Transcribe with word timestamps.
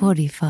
Podify. 0.00 0.46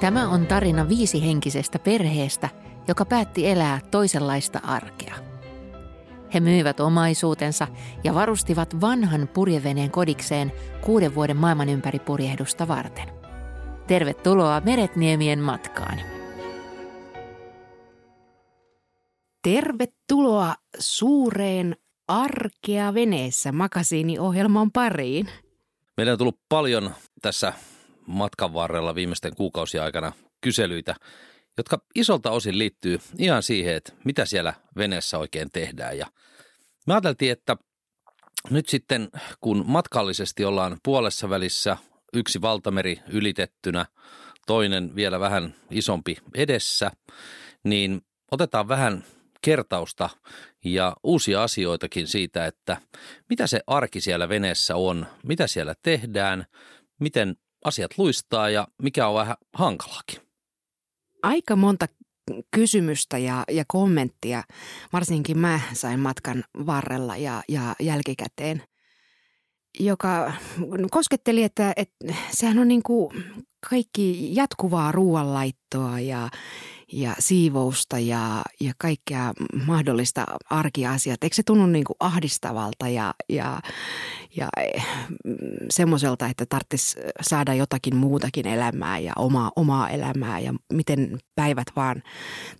Tämä 0.00 0.28
on 0.28 0.46
tarina 0.46 0.88
viisihenkisestä 0.88 1.78
perheestä, 1.78 2.48
joka 2.88 3.04
päätti 3.04 3.48
elää 3.48 3.80
toisenlaista 3.90 4.60
arkea. 4.64 5.14
He 6.34 6.40
myivät 6.40 6.80
omaisuutensa 6.80 7.68
ja 8.04 8.14
varustivat 8.14 8.80
vanhan 8.80 9.28
purjeveneen 9.28 9.90
kodikseen 9.90 10.52
kuuden 10.80 11.14
vuoden 11.14 11.36
maailman 11.36 11.68
ympäri 11.68 11.98
purjehdusta 11.98 12.68
varten. 12.68 13.21
Tervetuloa 13.86 14.60
Meretniemien 14.60 15.38
matkaan. 15.38 16.00
Tervetuloa 19.42 20.54
suureen 20.78 21.76
Arkea 22.08 22.94
veneessä 22.94 23.52
makasiiniohjelman 23.52 24.72
pariin. 24.72 25.28
Meillä 25.96 26.12
on 26.12 26.18
tullut 26.18 26.40
paljon 26.48 26.90
tässä 27.22 27.52
matkan 28.06 28.54
varrella 28.54 28.94
viimeisten 28.94 29.36
kuukausien 29.36 29.82
aikana 29.82 30.12
kyselyitä, 30.40 30.94
jotka 31.56 31.78
isolta 31.94 32.30
osin 32.30 32.58
liittyy 32.58 32.98
ihan 33.18 33.42
siihen, 33.42 33.74
että 33.76 33.92
mitä 34.04 34.24
siellä 34.24 34.54
veneessä 34.76 35.18
oikein 35.18 35.50
tehdään. 35.52 35.98
Ja 35.98 36.06
me 36.86 36.94
ajateltiin, 36.94 37.32
että 37.32 37.56
nyt 38.50 38.68
sitten 38.68 39.08
kun 39.40 39.64
matkallisesti 39.66 40.44
ollaan 40.44 40.76
puolessa 40.84 41.30
välissä, 41.30 41.76
yksi 42.12 42.40
valtameri 42.40 43.00
ylitettynä, 43.08 43.86
toinen 44.46 44.94
vielä 44.94 45.20
vähän 45.20 45.54
isompi 45.70 46.16
edessä, 46.34 46.90
niin 47.64 48.02
otetaan 48.30 48.68
vähän 48.68 49.04
kertausta 49.42 50.10
ja 50.64 50.96
uusia 51.02 51.42
asioitakin 51.42 52.06
siitä, 52.06 52.46
että 52.46 52.76
mitä 53.28 53.46
se 53.46 53.60
arki 53.66 54.00
siellä 54.00 54.28
veneessä 54.28 54.76
on, 54.76 55.06
mitä 55.26 55.46
siellä 55.46 55.74
tehdään, 55.82 56.46
miten 57.00 57.36
asiat 57.64 57.98
luistaa 57.98 58.50
ja 58.50 58.68
mikä 58.82 59.08
on 59.08 59.14
vähän 59.14 59.36
hankalakin. 59.54 60.20
Aika 61.22 61.56
monta 61.56 61.86
kysymystä 62.50 63.18
ja, 63.18 63.44
ja 63.50 63.64
kommenttia, 63.68 64.42
varsinkin 64.92 65.38
mä 65.38 65.60
sain 65.72 66.00
matkan 66.00 66.44
varrella 66.66 67.16
ja, 67.16 67.42
ja 67.48 67.74
jälkikäteen, 67.80 68.62
joka 69.80 70.32
kosketteli, 70.90 71.42
että, 71.42 71.72
että 71.76 72.14
sehän 72.30 72.58
on 72.58 72.68
niin 72.68 72.82
kuin 72.82 73.24
kaikki 73.70 74.34
jatkuvaa 74.34 74.92
ruoanlaittoa 74.92 76.00
ja, 76.00 76.28
ja 76.92 77.14
siivousta 77.18 77.98
ja, 77.98 78.42
ja 78.60 78.72
kaikkea 78.78 79.32
mahdollista 79.66 80.24
arkiasiat. 80.50 81.24
Eikö 81.24 81.36
se 81.36 81.42
tunnu 81.42 81.66
niin 81.66 81.84
kuin 81.84 81.96
ahdistavalta 82.00 82.88
ja, 82.88 83.14
ja, 83.28 83.60
ja 84.36 84.48
semmoiselta, 85.70 86.26
että 86.26 86.46
tarvitsisi 86.46 87.00
saada 87.20 87.54
jotakin 87.54 87.96
muutakin 87.96 88.46
elämää 88.46 88.98
ja 88.98 89.12
omaa, 89.16 89.52
omaa 89.56 89.90
elämää 89.90 90.38
ja 90.38 90.54
miten 90.72 91.18
päivät 91.34 91.66
vaan 91.76 92.02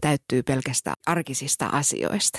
täyttyy 0.01 0.43
pelkästään 0.43 0.97
arkisista 1.07 1.67
asioista? 1.67 2.39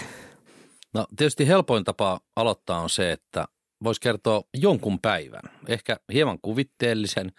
No 0.94 1.06
tietysti 1.18 1.48
helpoin 1.48 1.84
tapa 1.84 2.20
aloittaa 2.36 2.80
on 2.80 2.90
se, 2.90 3.12
että 3.12 3.46
voisi 3.84 4.02
kertoa 4.02 4.42
jonkun 4.54 5.00
päivän, 5.00 5.42
ehkä 5.68 5.98
hieman 6.14 6.40
kuvitteellisen, 6.42 7.32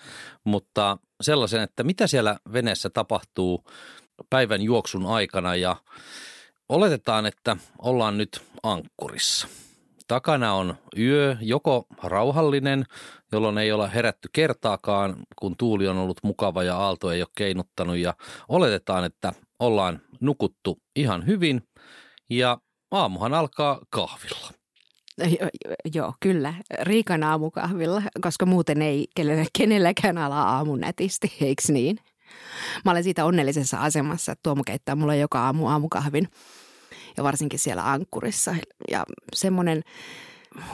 mutta 0.44 0.98
sellaisen, 1.20 1.62
että 1.62 1.82
mitä 1.82 2.06
siellä 2.06 2.38
veneessä 2.52 2.90
tapahtuu 2.90 3.64
päivän 4.30 4.62
juoksun 4.62 5.06
aikana 5.06 5.56
ja 5.56 5.76
oletetaan, 6.68 7.26
että 7.26 7.56
ollaan 7.78 8.18
nyt 8.18 8.42
ankkurissa. 8.62 9.48
Takana 10.08 10.54
on 10.54 10.74
yö, 10.98 11.36
joko 11.40 11.86
rauhallinen, 12.02 12.84
jolloin 13.32 13.58
ei 13.58 13.72
olla 13.72 13.88
herätty 13.88 14.28
kertaakaan, 14.32 15.16
kun 15.38 15.56
tuuli 15.56 15.88
on 15.88 15.98
ollut 15.98 16.20
mukava 16.22 16.62
ja 16.62 16.76
aalto 16.76 17.10
ei 17.10 17.22
ole 17.22 17.28
keinuttanut 17.36 17.96
ja 17.96 18.14
oletetaan, 18.48 19.04
että 19.04 19.32
ollaan 19.58 20.00
nukuttu 20.20 20.82
ihan 20.96 21.26
hyvin 21.26 21.68
ja 22.30 22.58
aamuhan 22.90 23.34
alkaa 23.34 23.80
kahvilla. 23.90 24.63
Joo, 25.94 26.14
kyllä. 26.20 26.54
Riikan 26.80 27.22
aamukahvilla, 27.22 28.02
koska 28.20 28.46
muuten 28.46 28.82
ei 28.82 29.06
kenelläkään 29.58 30.18
ala 30.18 30.42
aamun 30.42 30.80
nätisti, 30.80 31.32
eikö 31.40 31.62
niin? 31.68 31.98
Mä 32.84 32.90
olen 32.90 33.04
siitä 33.04 33.24
onnellisessa 33.24 33.78
asemassa, 33.78 34.32
että 34.32 34.40
Tuomo 34.42 34.62
keittää 34.66 34.94
mulle 34.94 35.16
joka 35.16 35.44
aamu 35.44 35.66
aamukahvin 35.66 36.28
ja 37.16 37.24
varsinkin 37.24 37.58
siellä 37.58 37.90
ankkurissa. 37.90 38.54
Ja 38.90 39.04
semmoinen 39.34 39.82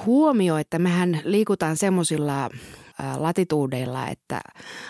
huomio, 0.06 0.56
että 0.56 0.78
mehän 0.78 1.20
liikutaan 1.24 1.76
semmoisilla 1.76 2.50
latituudeilla, 3.16 4.08
että 4.08 4.40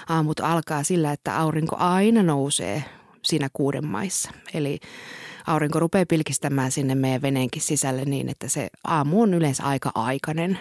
aamut 0.09 0.41
alkaa 0.41 0.83
sillä, 0.83 1.13
että 1.13 1.37
aurinko 1.37 1.77
aina 1.79 2.23
nousee 2.23 2.85
siinä 3.25 3.49
kuuden 3.53 3.87
maissa. 3.87 4.31
Eli 4.55 4.81
aurinko 5.51 5.81
rupeaa 5.81 6.07
pilkistämään 6.09 6.73
sinne 6.73 6.95
meidän 6.95 7.23
veneenkin 7.23 7.63
sisälle 7.63 8.05
niin, 8.05 8.29
että 8.29 8.49
se 8.49 8.69
aamu 8.85 9.23
on 9.23 9.35
yleensä 9.35 9.63
aika 9.65 9.91
aikainen. 9.95 10.59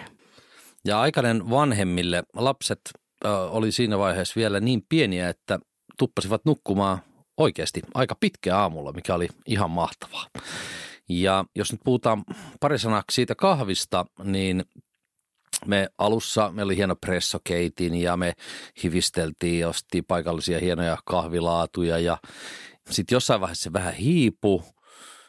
Ja 0.84 1.00
aikainen 1.00 1.50
vanhemmille 1.50 2.22
lapset 2.36 2.80
äh, 3.24 3.32
oli 3.54 3.72
siinä 3.72 3.98
vaiheessa 3.98 4.34
vielä 4.36 4.60
niin 4.60 4.82
pieniä, 4.88 5.28
että 5.28 5.58
tuppasivat 5.98 6.44
nukkumaan 6.44 6.98
oikeasti 7.36 7.82
aika 7.94 8.14
pitkä 8.14 8.58
aamulla, 8.58 8.92
mikä 8.92 9.14
oli 9.14 9.28
ihan 9.46 9.70
mahtavaa. 9.70 10.26
Ja 11.08 11.44
jos 11.56 11.72
nyt 11.72 11.80
puhutaan 11.84 12.24
pari 12.60 12.78
sanaksi 12.78 13.14
siitä 13.14 13.34
kahvista, 13.34 14.06
niin 14.24 14.64
me 15.66 15.88
alussa, 15.98 16.50
meillä 16.52 16.70
oli 16.70 16.76
hieno 16.76 16.96
pressokeitin 16.96 17.94
ja 17.94 18.16
me 18.16 18.32
hivisteltiin 18.82 19.66
ostettiin 19.66 20.04
paikallisia 20.04 20.58
hienoja 20.58 20.98
kahvilaatuja 21.04 21.98
ja 21.98 22.18
sitten 22.90 23.16
jossain 23.16 23.40
vaiheessa 23.40 23.62
se 23.62 23.72
vähän 23.72 23.94
hiipu. 23.94 24.64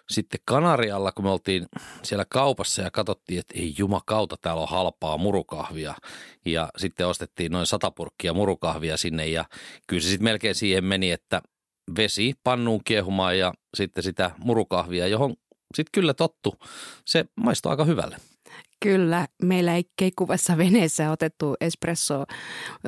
Sitten 0.09 0.39
Kanarialla, 0.45 1.11
kun 1.11 1.25
me 1.25 1.31
oltiin 1.31 1.65
siellä 2.03 2.25
kaupassa 2.29 2.81
ja 2.81 2.91
katsottiin, 2.91 3.39
että 3.39 3.53
ei 3.57 3.75
jumakauta, 3.77 4.35
täällä 4.41 4.61
on 4.61 4.69
halpaa 4.69 5.17
murukahvia. 5.17 5.95
Ja 6.45 6.69
sitten 6.77 7.07
ostettiin 7.07 7.51
noin 7.51 7.65
sata 7.65 7.91
purkkia 7.91 8.33
murukahvia 8.33 8.97
sinne 8.97 9.27
ja 9.27 9.45
kyllä 9.87 10.01
se 10.01 10.09
sitten 10.09 10.23
melkein 10.23 10.55
siihen 10.55 10.83
meni, 10.83 11.11
että 11.11 11.41
vesi 11.97 12.33
pannuun 12.43 12.81
kiehumaan 12.83 13.39
ja 13.39 13.53
sitten 13.73 14.03
sitä 14.03 14.31
murukahvia, 14.37 15.07
johon 15.07 15.35
sitten 15.75 15.91
kyllä 15.91 16.13
tottu. 16.13 16.55
Se 17.05 17.25
maistuu 17.35 17.71
aika 17.71 17.85
hyvälle. 17.85 18.17
Kyllä, 18.83 19.27
meillä 19.43 19.75
ei 19.75 19.83
keikkuvassa 19.95 20.57
veneessä 20.57 21.11
otettu 21.11 21.55
espresso 21.61 22.23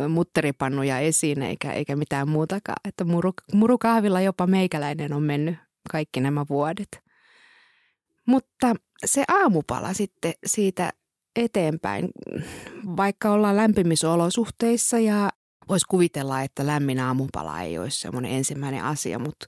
mutteripannuja 0.10 1.00
esiin 1.00 1.42
eikä, 1.42 1.72
eikä 1.72 1.96
mitään 1.96 2.30
muutakaan. 2.30 2.78
Että 2.88 3.04
muru, 3.04 3.34
murukahvilla 3.54 4.22
jopa 4.22 4.48
meikäläinen 4.48 5.14
on 5.14 5.24
mennyt 5.24 5.56
kaikki 5.92 6.22
nämä 6.22 6.46
vuodet. 6.50 7.03
Mutta 8.26 8.76
se 9.06 9.24
aamupala 9.28 9.94
sitten 9.94 10.34
siitä 10.46 10.90
eteenpäin, 11.36 12.10
vaikka 12.98 13.32
ollaan 13.32 13.58
lämpimissä 13.58 14.12
olosuhteissa 14.12 15.00
ja 15.00 15.30
voisi 15.70 15.86
kuvitella, 15.90 16.42
että 16.42 16.68
lämmin 16.68 17.00
aamupala 17.00 17.62
ei 17.62 17.78
olisi 17.78 18.00
semmoinen 18.00 18.32
ensimmäinen 18.32 18.84
asia, 18.84 19.20
mutta 19.20 19.46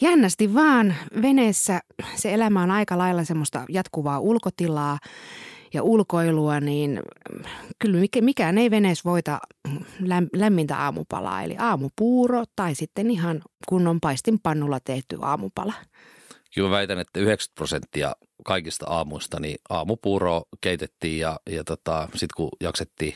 jännästi 0.00 0.54
vaan 0.54 0.94
veneessä 1.22 1.80
se 2.14 2.34
elämä 2.34 2.62
on 2.62 2.70
aika 2.70 2.98
lailla 2.98 3.24
semmoista 3.24 3.64
jatkuvaa 3.68 4.20
ulkotilaa 4.20 4.98
ja 5.74 5.82
ulkoilua, 5.82 6.60
niin 6.60 7.00
kyllä 7.78 7.98
mikään 8.20 8.58
ei 8.58 8.70
veneessä 8.70 9.10
voita 9.10 9.38
lämmintä 10.34 10.76
aamupalaa, 10.76 11.42
eli 11.42 11.56
aamupuuro 11.58 12.44
tai 12.56 12.74
sitten 12.74 13.10
ihan 13.10 13.42
kunnon 13.68 14.00
paistinpannulla 14.00 14.78
tehty 14.84 15.18
aamupala. 15.22 15.72
Kyllä 16.54 16.68
mä 16.68 16.76
väitän, 16.76 16.98
että 16.98 17.20
90 17.20 17.54
prosenttia 17.54 18.12
kaikista 18.44 18.86
aamuista 18.88 19.40
niin 19.40 19.58
aamupuuro 19.70 20.42
keitettiin 20.60 21.20
ja, 21.20 21.40
ja 21.50 21.64
tota, 21.64 22.08
sitten 22.12 22.36
kun 22.36 22.48
jaksettiin 22.60 23.14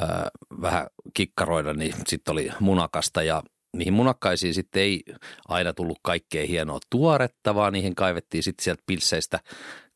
ää, 0.00 0.28
vähän 0.60 0.86
kikkaroida, 1.14 1.72
niin 1.72 1.94
sitten 2.06 2.32
oli 2.32 2.50
munakasta 2.60 3.22
ja 3.22 3.42
niihin 3.76 3.94
munakkaisiin 3.94 4.54
sitten 4.54 4.82
ei 4.82 5.02
aina 5.48 5.72
tullut 5.72 5.98
kaikkea 6.02 6.46
hienoa 6.46 6.78
tuoretta, 6.90 7.54
vaan 7.54 7.72
niihin 7.72 7.94
kaivettiin 7.94 8.42
sitten 8.42 8.64
sieltä 8.64 8.82
pilseistä 8.86 9.40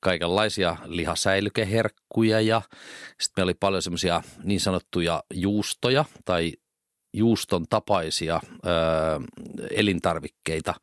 kaikenlaisia 0.00 0.76
lihasäilykeherkkuja 0.84 2.40
ja 2.40 2.62
sitten 3.20 3.32
meillä 3.36 3.48
oli 3.48 3.54
paljon 3.60 3.82
semmoisia 3.82 4.22
niin 4.44 4.60
sanottuja 4.60 5.22
juustoja 5.34 6.04
tai 6.24 6.52
juuston 7.12 7.64
tapaisia 7.70 8.40
ö, 8.44 8.68
elintarvikkeita. 9.70 10.74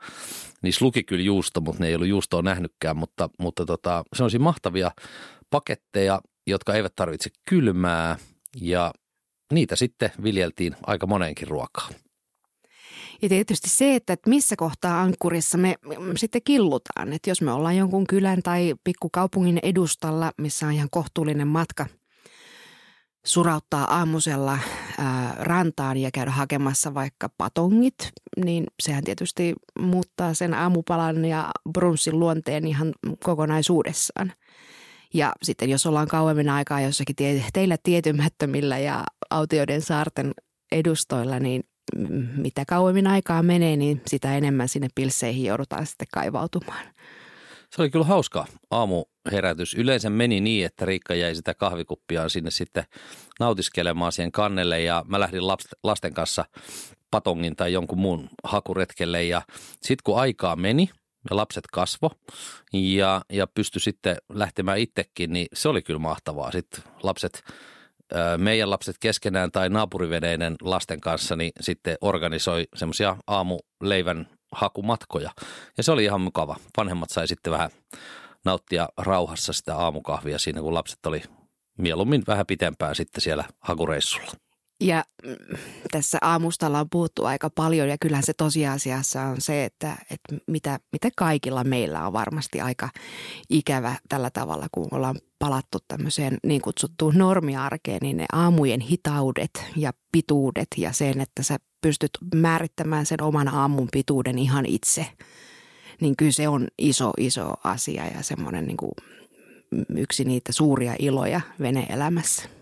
Niissä 0.62 0.86
luki 0.86 1.04
kyllä 1.04 1.24
juusto, 1.24 1.62
mutta 1.62 1.84
ne 1.84 1.88
ei 1.88 1.96
ollut 1.96 2.08
juustoa 2.08 2.42
nähnytkään, 2.42 2.98
mutta, 2.98 3.30
mutta 3.40 3.66
tota, 3.66 4.04
semmoisia 4.16 4.40
mahtavia 4.40 4.92
paketteja, 5.50 6.22
jotka 6.48 6.74
eivät 6.74 6.96
tarvitse 6.96 7.30
kylmää 7.50 8.18
ja 8.62 8.94
niitä 9.54 9.76
sitten 9.76 10.12
viljeltiin 10.24 10.76
aika 10.88 11.08
moneenkin 11.08 11.48
ruokaa. 11.48 11.90
Ja 13.22 13.30
tietysti 13.30 13.70
se, 13.70 13.96
että 13.96 14.18
missä 14.26 14.56
kohtaa 14.56 15.02
ankkurissa 15.02 15.58
me 15.58 15.76
sitten 16.16 16.42
killutaan. 16.46 17.14
Että 17.14 17.30
jos 17.30 17.42
me 17.42 17.52
ollaan 17.52 17.78
jonkun 17.78 18.08
kylän 18.08 18.44
tai 18.44 18.76
pikkukaupungin 18.84 19.60
edustalla, 19.64 20.32
missä 20.38 20.66
on 20.68 20.74
ihan 20.74 20.88
kohtuullinen 20.92 21.48
matka 21.48 21.86
surauttaa 23.26 23.96
aamusella 23.96 24.60
rantaan 25.38 25.98
ja 25.98 26.10
käydä 26.14 26.32
hakemassa 26.32 26.94
vaikka 26.94 27.30
patongit, 27.38 28.12
niin 28.46 28.66
sehän 28.80 29.04
tietysti 29.04 29.54
muuttaa 29.80 30.34
sen 30.34 30.54
aamupalan 30.54 31.26
ja 31.26 31.52
brunssin 31.74 32.20
luonteen 32.20 32.68
ihan 32.68 32.94
kokonaisuudessaan. 33.24 34.34
Ja 35.14 35.34
sitten 35.44 35.70
jos 35.70 35.86
ollaan 35.86 36.08
kauemmin 36.08 36.50
aikaa 36.50 36.82
jossakin 36.82 37.16
teillä 37.54 37.78
tietymättömillä 37.84 38.78
ja 38.78 39.04
autioiden 39.30 39.82
saarten 39.82 40.32
edustoilla, 40.72 41.40
niin 41.40 41.64
mitä 42.38 42.64
kauemmin 42.68 43.08
aikaa 43.08 43.44
menee, 43.44 43.78
niin 43.78 44.02
sitä 44.08 44.38
enemmän 44.38 44.70
sinne 44.70 44.88
pilseihin 44.96 45.44
joudutaan 45.44 45.86
sitten 45.86 46.08
kaivautumaan. 46.14 46.86
Se 47.76 47.82
oli 47.82 47.90
kyllä 47.90 48.06
hauska 48.06 48.46
aamuherätys. 48.72 49.74
Yleensä 49.74 50.10
meni 50.10 50.42
niin, 50.42 50.66
että 50.66 50.86
Riikka 50.86 51.16
jäi 51.16 51.36
sitä 51.36 51.54
kahvikuppiaan 51.54 52.30
sinne 52.30 52.52
sitten 52.52 52.84
nautiskelemaan 53.40 54.12
siihen 54.12 54.32
kannelle 54.32 54.82
ja 54.82 55.06
mä 55.08 55.20
lähdin 55.20 55.48
lasten 55.84 56.14
kanssa 56.14 56.46
patongin 57.12 57.56
tai 57.56 57.74
jonkun 57.74 57.98
muun 57.98 58.30
hakuretkelle 58.44 59.24
ja 59.24 59.42
sitten 59.82 60.04
kun 60.04 60.20
aikaa 60.20 60.56
meni 60.56 60.90
ja 61.30 61.36
lapset 61.36 61.68
kasvo 61.74 62.12
ja, 62.74 63.22
ja 63.30 63.48
pysty 63.48 63.80
sitten 63.80 64.18
lähtemään 64.30 64.78
itsekin, 64.78 65.34
niin 65.34 65.48
se 65.54 65.70
oli 65.70 65.82
kyllä 65.82 66.00
mahtavaa. 66.00 66.52
Sitten 66.52 66.84
lapset 67.04 67.44
meidän 68.38 68.70
lapset 68.70 68.96
keskenään 69.00 69.52
tai 69.52 69.70
naapuriveneiden 69.70 70.56
lasten 70.62 71.02
kanssa 71.02 71.36
niin 71.36 71.52
sitten 71.62 71.98
organisoi 72.02 72.68
semmoisia 72.76 73.18
aamuleivän 73.28 74.28
hakumatkoja. 74.52 75.32
Ja 75.78 75.84
se 75.84 75.92
oli 75.92 76.04
ihan 76.04 76.22
mukava. 76.22 76.56
Vanhemmat 76.78 77.10
sai 77.10 77.28
sitten 77.28 77.54
vähän 77.54 77.70
nauttia 78.46 78.90
rauhassa 78.98 79.54
sitä 79.54 79.76
aamukahvia 79.76 80.40
siinä, 80.40 80.62
kun 80.62 80.74
lapset 80.74 81.06
oli 81.06 81.24
mieluummin 81.78 82.24
vähän 82.28 82.46
pitempään 82.46 82.96
sitten 82.96 83.22
siellä 83.22 83.44
hakureissulla. 83.60 84.32
Ja 84.82 85.04
mm, 85.24 85.58
tässä 85.92 86.18
aamustalla 86.22 86.80
on 86.80 86.90
puhuttu 86.90 87.26
aika 87.26 87.50
paljon 87.50 87.90
ja 87.90 87.98
kyllähän 88.02 88.24
se 88.24 88.34
tosiasiassa 88.34 89.22
on 89.22 89.42
se, 89.42 89.66
että, 89.66 89.98
että 90.12 90.36
mitä, 90.48 90.80
mitä 90.92 91.10
kaikilla 91.16 91.64
meillä 91.64 92.08
on 92.08 92.14
varmasti 92.14 92.62
aika 92.62 92.90
ikävä 93.50 93.96
tällä 94.10 94.30
tavalla, 94.30 94.68
kun 94.72 94.88
ollaan 94.92 95.16
palattu 95.40 95.78
tämmöiseen 95.88 96.38
niin 96.44 96.62
kutsuttuun 96.62 97.18
normiarkeen, 97.18 98.00
niin 98.02 98.18
ne 98.18 98.26
aamujen 98.32 98.80
hitaudet 98.82 99.66
ja 99.76 99.94
pituudet 100.12 100.68
ja 100.78 100.94
sen, 100.94 101.22
että 101.22 101.44
sä 101.44 101.58
pystyt 101.82 102.12
määrittämään 102.36 103.06
sen 103.06 103.22
oman 103.22 103.48
aamun 103.48 103.88
pituuden 103.92 104.40
ihan 104.40 104.66
itse, 104.66 105.06
niin 106.02 106.16
kyllä 106.18 106.32
se 106.32 106.48
on 106.48 106.68
iso, 106.78 107.12
iso 107.18 107.54
asia 107.64 108.08
ja 108.08 108.24
semmoinen 108.24 108.66
niin 108.66 108.78
kuin 108.78 108.92
yksi 109.98 110.24
niitä 110.24 110.52
suuria 110.52 110.96
iloja 111.00 111.42
vene-elämässä. 111.60 112.57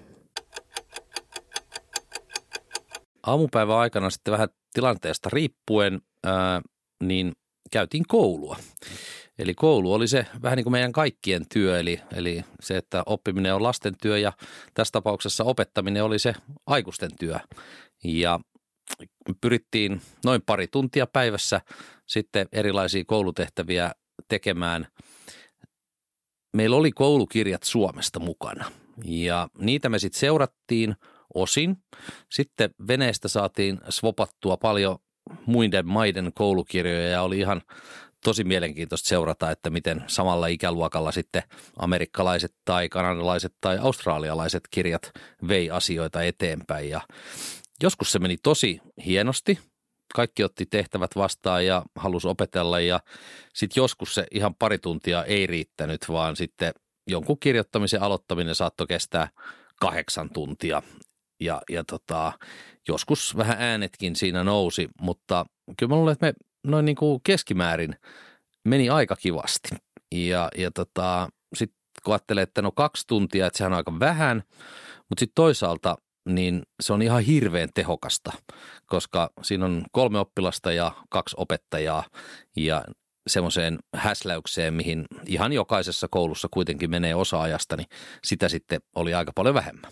Aamupäivän 3.25 3.77
aikana 3.77 4.10
sitten 4.10 4.31
vähän 4.31 4.50
tilanteesta 4.74 5.30
riippuen, 5.33 6.01
ää, 6.24 6.62
niin 7.04 7.33
käytiin 7.72 8.04
koulua. 8.07 8.57
Eli 9.39 9.54
koulu 9.54 9.94
oli 9.94 10.07
se 10.07 10.25
vähän 10.42 10.56
niin 10.56 10.63
kuin 10.63 10.72
meidän 10.72 10.92
kaikkien 10.92 11.45
työ, 11.54 11.80
eli, 11.80 12.01
eli 12.16 12.44
se, 12.60 12.77
että 12.77 13.04
oppiminen 13.06 13.56
on 13.56 13.63
lasten 13.63 13.94
työ 14.01 14.18
ja 14.18 14.33
tässä 14.74 14.92
tapauksessa 14.92 15.44
opettaminen 15.44 16.04
oli 16.04 16.19
se 16.19 16.33
aikuisten 16.68 17.12
työ. 17.19 17.36
Ja 18.04 18.39
pyrittiin 19.42 20.01
noin 20.25 20.42
pari 20.45 20.68
tuntia 20.68 21.07
päivässä 21.07 21.62
sitten 22.06 22.48
erilaisia 22.51 23.04
koulutehtäviä 23.07 23.92
tekemään. 24.28 24.88
Meillä 26.54 26.75
oli 26.75 26.92
koulukirjat 26.92 27.63
Suomesta 27.63 28.19
mukana 28.19 28.71
ja 29.06 29.48
niitä 29.57 29.89
me 29.89 30.00
sitten 30.00 30.19
seurattiin– 30.19 30.95
osin. 31.35 31.77
Sitten 32.31 32.69
veneestä 32.87 33.27
saatiin 33.27 33.79
swapattua 33.89 34.57
paljon 34.57 34.97
muiden 35.45 35.87
maiden 35.87 36.31
koulukirjoja 36.33 37.09
ja 37.09 37.21
oli 37.21 37.39
ihan 37.39 37.61
tosi 38.23 38.43
mielenkiintoista 38.43 39.09
seurata, 39.09 39.51
että 39.51 39.69
miten 39.69 40.03
samalla 40.07 40.47
ikäluokalla 40.47 41.11
sitten 41.11 41.43
amerikkalaiset 41.77 42.55
tai 42.65 42.89
kanadalaiset 42.89 43.53
tai 43.61 43.77
australialaiset 43.77 44.63
kirjat 44.71 45.11
vei 45.47 45.71
asioita 45.71 46.23
eteenpäin. 46.23 46.89
Ja 46.89 47.01
joskus 47.83 48.11
se 48.11 48.19
meni 48.19 48.37
tosi 48.43 48.81
hienosti. 49.05 49.59
Kaikki 50.15 50.43
otti 50.43 50.65
tehtävät 50.65 51.11
vastaan 51.15 51.65
ja 51.65 51.83
halusi 51.95 52.27
opetella 52.27 52.79
ja 52.79 52.99
sitten 53.53 53.81
joskus 53.81 54.15
se 54.15 54.27
ihan 54.31 54.55
pari 54.55 54.77
tuntia 54.77 55.23
ei 55.23 55.47
riittänyt, 55.47 56.01
vaan 56.09 56.35
sitten 56.35 56.73
jonkun 57.07 57.39
kirjoittamisen 57.39 58.01
aloittaminen 58.01 58.55
saattoi 58.55 58.87
kestää 58.87 59.29
kahdeksan 59.79 60.29
tuntia 60.29 60.81
ja, 61.39 61.61
ja 61.69 61.83
tota, 61.83 62.31
joskus 62.87 63.37
vähän 63.37 63.57
äänetkin 63.59 64.15
siinä 64.15 64.43
nousi, 64.43 64.89
mutta 65.01 65.45
kyllä 65.79 65.89
mä 65.89 65.95
luulen, 65.95 66.13
että 66.13 66.25
me 66.25 66.33
noin 66.67 66.85
niin 66.85 66.95
kuin 66.95 67.19
keskimäärin 67.23 67.95
meni 68.65 68.89
aika 68.89 69.15
kivasti. 69.15 69.69
Ja, 70.11 70.49
ja 70.57 70.71
tota, 70.71 71.29
sitten 71.55 71.77
kun 72.03 72.13
ajattelee, 72.13 72.43
että 72.43 72.61
no 72.61 72.71
kaksi 72.71 73.03
tuntia, 73.07 73.47
että 73.47 73.57
sehän 73.57 73.73
on 73.73 73.77
aika 73.77 73.99
vähän, 73.99 74.43
mutta 75.09 75.19
sitten 75.19 75.35
toisaalta 75.35 75.95
niin 76.29 76.63
se 76.83 76.93
on 76.93 77.01
ihan 77.01 77.21
hirveän 77.21 77.69
tehokasta, 77.73 78.31
koska 78.85 79.29
siinä 79.41 79.65
on 79.65 79.83
kolme 79.91 80.19
oppilasta 80.19 80.71
ja 80.71 80.91
kaksi 81.09 81.35
opettajaa 81.39 82.03
ja 82.57 82.83
semmoiseen 83.27 83.79
häsläykseen, 83.95 84.73
mihin 84.73 85.05
ihan 85.25 85.53
jokaisessa 85.53 86.07
koulussa 86.11 86.47
kuitenkin 86.51 86.89
menee 86.89 87.15
osa 87.15 87.41
ajasta, 87.41 87.75
niin 87.75 87.87
sitä 88.23 88.49
sitten 88.49 88.81
oli 88.95 89.13
aika 89.13 89.31
paljon 89.35 89.55
vähemmän. 89.55 89.91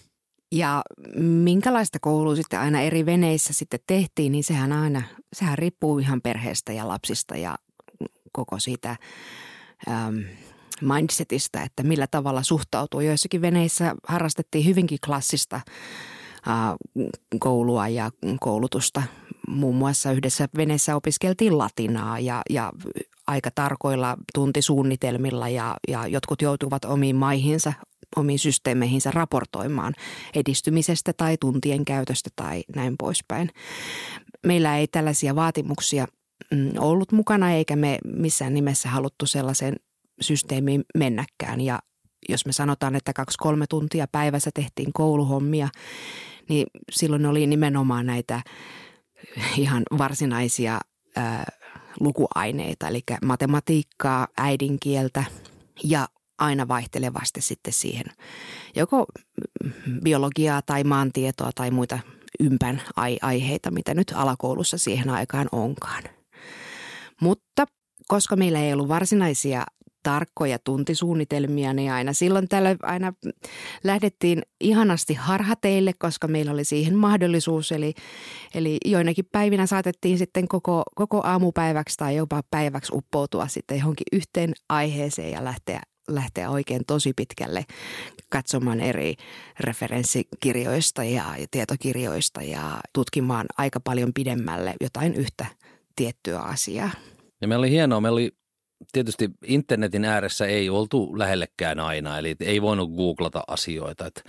Ja 0.54 0.82
minkälaista 1.20 2.00
koulua 2.02 2.36
sitten 2.36 2.60
aina 2.60 2.82
eri 2.82 3.06
veneissä 3.06 3.54
sitten 3.54 3.80
tehtiin, 3.88 4.32
niin 4.32 4.44
sehän 4.44 4.72
aina, 4.72 5.02
sehän 5.34 5.58
riippuu 5.58 6.00
ihan 6.00 6.22
perheestä 6.22 6.74
ja 6.74 6.88
lapsista 6.88 7.38
ja 7.38 7.56
koko 8.32 8.60
siitä 8.60 8.96
ähm, 9.88 10.16
mindsetistä, 10.82 11.62
että 11.62 11.84
millä 11.84 12.08
tavalla 12.08 12.44
suhtautuu. 12.44 13.00
Joissakin 13.00 13.42
veneissä 13.42 13.96
harrastettiin 14.08 14.66
hyvinkin 14.66 15.00
klassista 15.06 15.56
äh, 15.56 15.64
koulua 17.40 17.88
ja 17.88 18.12
koulutusta. 18.40 19.04
Muun 19.48 19.76
muassa 19.76 20.12
yhdessä 20.12 20.48
veneessä 20.58 20.96
opiskeltiin 20.96 21.58
latinaa 21.58 22.20
ja, 22.20 22.42
ja 22.50 22.72
aika 23.28 23.50
tarkoilla 23.56 24.18
tuntisuunnitelmilla 24.34 25.50
ja, 25.50 25.76
ja 25.88 26.08
jotkut 26.08 26.42
joutuvat 26.42 26.86
omiin 26.86 27.16
maihinsa 27.16 27.74
omiin 28.16 28.40
systeemeihinsä 28.40 29.12
raportoimaan 29.12 29.94
edistymisestä 30.36 31.14
tai 31.18 31.38
tuntien 31.40 31.86
käytöstä 31.86 32.30
tai 32.36 32.64
näin 32.76 32.96
poispäin. 33.00 33.50
Meillä 34.46 34.78
ei 34.78 34.88
tällaisia 34.88 35.36
vaatimuksia 35.36 36.08
mm, 36.52 36.72
ollut 36.78 37.12
mukana 37.12 37.52
eikä 37.52 37.76
me 37.76 37.98
missään 38.06 38.54
nimessä 38.54 38.90
haluttu 38.90 39.26
sellaiseen 39.26 39.76
systeemiin 40.22 40.84
mennäkään. 40.98 41.62
Ja 41.62 41.80
jos 42.30 42.46
me 42.46 42.54
sanotaan, 42.54 42.96
että 42.96 43.14
kaksi-kolme 43.14 43.66
tuntia 43.70 44.08
päivässä 44.12 44.50
tehtiin 44.54 44.94
kouluhommia, 44.94 45.70
niin 46.50 46.68
silloin 46.92 47.26
oli 47.26 47.48
nimenomaan 47.48 48.06
näitä 48.06 48.42
ihan 49.58 49.84
varsinaisia 49.98 50.80
ää, 51.16 51.46
lukuaineita, 52.00 52.88
eli 52.88 53.04
matematiikkaa, 53.26 54.28
äidinkieltä 54.38 55.24
ja 55.84 56.08
aina 56.44 56.68
vaihtelevasti 56.68 57.42
sitten 57.42 57.74
siihen 57.74 58.06
joko 58.76 59.06
biologiaa 60.04 60.62
tai 60.62 60.84
maantietoa 60.84 61.50
tai 61.56 61.72
muita 61.72 62.00
ympän 62.40 62.82
aiheita, 63.22 63.72
mitä 63.72 63.94
nyt 63.94 64.14
alakoulussa 64.16 64.78
siihen 64.78 65.10
aikaan 65.10 65.48
onkaan. 65.52 66.04
Mutta 67.22 67.66
koska 68.08 68.36
meillä 68.36 68.60
ei 68.60 68.74
ollut 68.74 68.88
varsinaisia 68.88 69.64
tarkkoja 70.04 70.60
tuntisuunnitelmia, 70.60 71.74
niin 71.74 71.92
aina 71.92 72.14
silloin 72.14 72.48
tällä 72.48 72.76
aina 72.82 73.14
lähdettiin 73.84 74.42
ihanasti 74.62 75.14
harhateille, 75.14 75.92
koska 76.00 76.28
meillä 76.28 76.52
oli 76.52 76.64
siihen 76.64 76.96
mahdollisuus. 76.96 77.72
Eli, 77.72 77.94
eli 78.56 78.78
joinakin 78.86 79.26
päivinä 79.32 79.66
saatettiin 79.66 80.18
sitten 80.18 80.48
koko, 80.48 80.84
koko 80.96 81.22
aamupäiväksi 81.24 81.98
tai 81.98 82.16
jopa 82.16 82.42
päiväksi 82.52 82.92
uppoutua 82.96 83.48
sitten 83.48 83.80
johonkin 83.80 84.06
yhteen 84.12 84.54
aiheeseen 84.70 85.32
ja 85.32 85.44
lähteä 85.44 85.82
lähteä 86.08 86.50
oikein 86.50 86.82
tosi 86.88 87.14
pitkälle 87.16 87.66
katsomaan 88.30 88.80
eri 88.80 89.16
referenssikirjoista 89.60 91.04
ja 91.04 91.24
tietokirjoista 91.52 92.42
ja 92.42 92.80
tutkimaan 92.94 93.46
aika 93.58 93.80
paljon 93.80 94.14
pidemmälle 94.14 94.74
jotain 94.82 95.16
yhtä 95.16 95.46
tiettyä 95.96 96.40
asiaa. 96.40 96.90
Ja 97.42 97.48
meillä 97.48 97.62
oli 97.62 97.70
hienoa, 97.70 98.02
meillä 98.02 98.16
oli 98.16 98.32
tietysti 98.92 99.30
internetin 99.46 100.06
ääressä 100.06 100.46
ei 100.46 100.70
oltu 100.70 101.20
lähellekään 101.20 101.80
aina, 101.80 102.18
eli 102.18 102.36
ei 102.40 102.62
voinut 102.62 102.96
googlata 102.96 103.44
asioita, 103.48 104.06
että, 104.06 104.22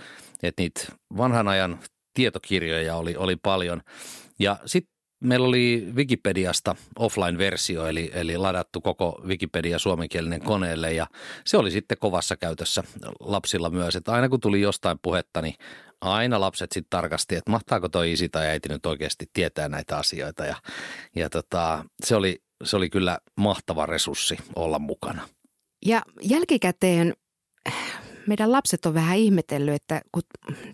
että 0.43 0.61
niitä 0.61 0.81
vanhan 1.17 1.47
ajan 1.47 1.79
tietokirjoja 2.13 2.95
oli, 2.95 3.15
oli 3.15 3.35
paljon. 3.35 3.81
Ja 4.39 4.57
sitten 4.65 4.94
meillä 5.19 5.47
oli 5.47 5.87
Wikipediasta 5.95 6.75
offline-versio, 6.99 7.87
eli, 7.87 8.11
eli 8.13 8.37
ladattu 8.37 8.81
koko 8.81 9.21
Wikipedia 9.25 9.79
suomenkielinen 9.79 10.41
koneelle 10.41 10.93
ja 10.93 11.07
se 11.45 11.57
oli 11.57 11.71
sitten 11.71 11.97
kovassa 11.97 12.37
käytössä 12.37 12.83
lapsilla 13.19 13.69
myös, 13.69 13.95
että 13.95 14.11
aina 14.11 14.29
kun 14.29 14.39
tuli 14.39 14.61
jostain 14.61 14.99
puhetta, 15.01 15.41
niin 15.41 15.55
aina 16.01 16.39
lapset 16.39 16.71
sitten 16.71 16.89
tarkasti, 16.89 17.35
että 17.35 17.51
mahtaako 17.51 17.89
toi 17.89 18.11
isi 18.11 18.29
tai 18.29 18.47
äiti 18.47 18.69
nyt 18.69 18.85
oikeasti 18.85 19.25
tietää 19.33 19.69
näitä 19.69 19.97
asioita 19.97 20.45
ja, 20.45 20.55
ja 21.15 21.29
tota, 21.29 21.85
se, 22.03 22.15
oli, 22.15 22.43
se 22.63 22.77
oli 22.77 22.89
kyllä 22.89 23.17
mahtava 23.37 23.85
resurssi 23.85 24.37
olla 24.55 24.79
mukana. 24.79 25.29
Ja 25.85 26.01
jälkikäteen 26.21 27.13
meidän 28.27 28.51
lapset 28.51 28.85
on 28.85 28.93
vähän 28.93 29.17
ihmetellyt, 29.17 29.75
että 29.75 30.01
kun 30.11 30.23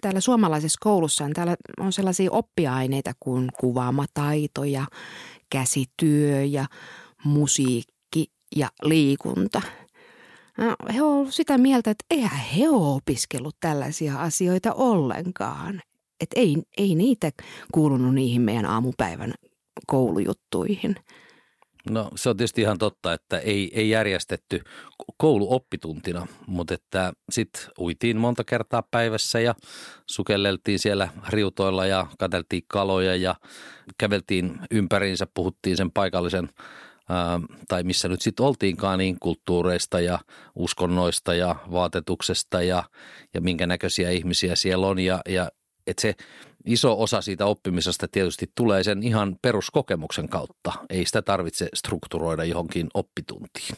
täällä 0.01 0.20
suomalaisessa 0.20 0.77
koulussa 0.81 1.25
on, 1.25 1.34
täällä 1.34 1.55
on 1.79 1.93
sellaisia 1.93 2.31
oppiaineita 2.31 3.12
kuin 3.20 3.50
kuvaamataito 3.60 4.63
ja 4.63 4.86
käsityö 5.50 6.43
ja 6.43 6.65
musiikki 7.24 8.31
ja 8.55 8.70
liikunta. 8.84 9.62
No, 10.58 10.75
he 10.93 11.01
ovat 11.01 11.34
sitä 11.34 11.58
mieltä, 11.58 11.91
että 11.91 12.05
eihän 12.12 12.46
he 12.58 12.70
ole 12.70 12.96
opiskellut 12.96 13.55
tällaisia 13.60 14.22
asioita 14.22 14.74
ollenkaan. 14.74 15.81
Että 16.20 16.39
ei, 16.39 16.58
ei 16.77 16.96
niitä 16.96 17.31
kuulunut 17.72 18.15
niihin 18.15 18.41
meidän 18.41 18.65
aamupäivän 18.65 19.34
koulujuttuihin– 19.88 20.96
No 21.89 22.09
se 22.15 22.29
on 22.29 22.38
tietysti 22.38 22.61
ihan 22.61 22.77
totta, 22.77 23.13
että 23.13 23.39
ei, 23.39 23.71
ei 23.73 23.89
järjestetty 23.89 24.61
kouluoppituntina, 25.17 26.27
mutta 26.47 26.73
että 26.73 27.13
sitten 27.29 27.63
uitiin 27.79 28.17
monta 28.17 28.43
kertaa 28.43 28.83
päivässä 28.91 29.39
ja 29.39 29.55
sukelleltiin 30.05 30.79
siellä 30.79 31.09
riutoilla 31.29 31.85
ja 31.85 32.07
katseltiin 32.19 32.63
kaloja 32.67 33.15
ja 33.15 33.35
käveltiin 33.97 34.59
ympäriinsä, 34.71 35.27
puhuttiin 35.33 35.77
sen 35.77 35.91
paikallisen 35.91 36.50
tai 37.67 37.83
missä 37.83 38.07
nyt 38.07 38.21
sitten 38.21 38.45
oltiinkaan, 38.45 39.00
niin 39.00 39.17
kulttuureista 39.19 40.00
ja 40.00 40.19
uskonnoista 40.55 41.33
ja 41.33 41.55
vaatetuksesta 41.71 42.61
ja, 42.61 42.83
ja 43.33 43.41
minkä 43.41 43.67
näköisiä 43.67 44.09
ihmisiä 44.09 44.55
siellä 44.55 44.88
on 44.88 45.00
ja, 45.00 45.21
ja 45.29 45.50
että 45.88 46.01
se 46.01 46.15
iso 46.65 47.01
osa 47.01 47.21
siitä 47.21 47.45
oppimisesta 47.45 48.07
tietysti 48.07 48.51
tulee 48.55 48.83
sen 48.83 49.03
ihan 49.03 49.35
peruskokemuksen 49.41 50.29
kautta. 50.29 50.73
Ei 50.89 51.05
sitä 51.05 51.21
tarvitse 51.21 51.69
strukturoida 51.73 52.43
johonkin 52.43 52.88
oppituntiin. 52.93 53.75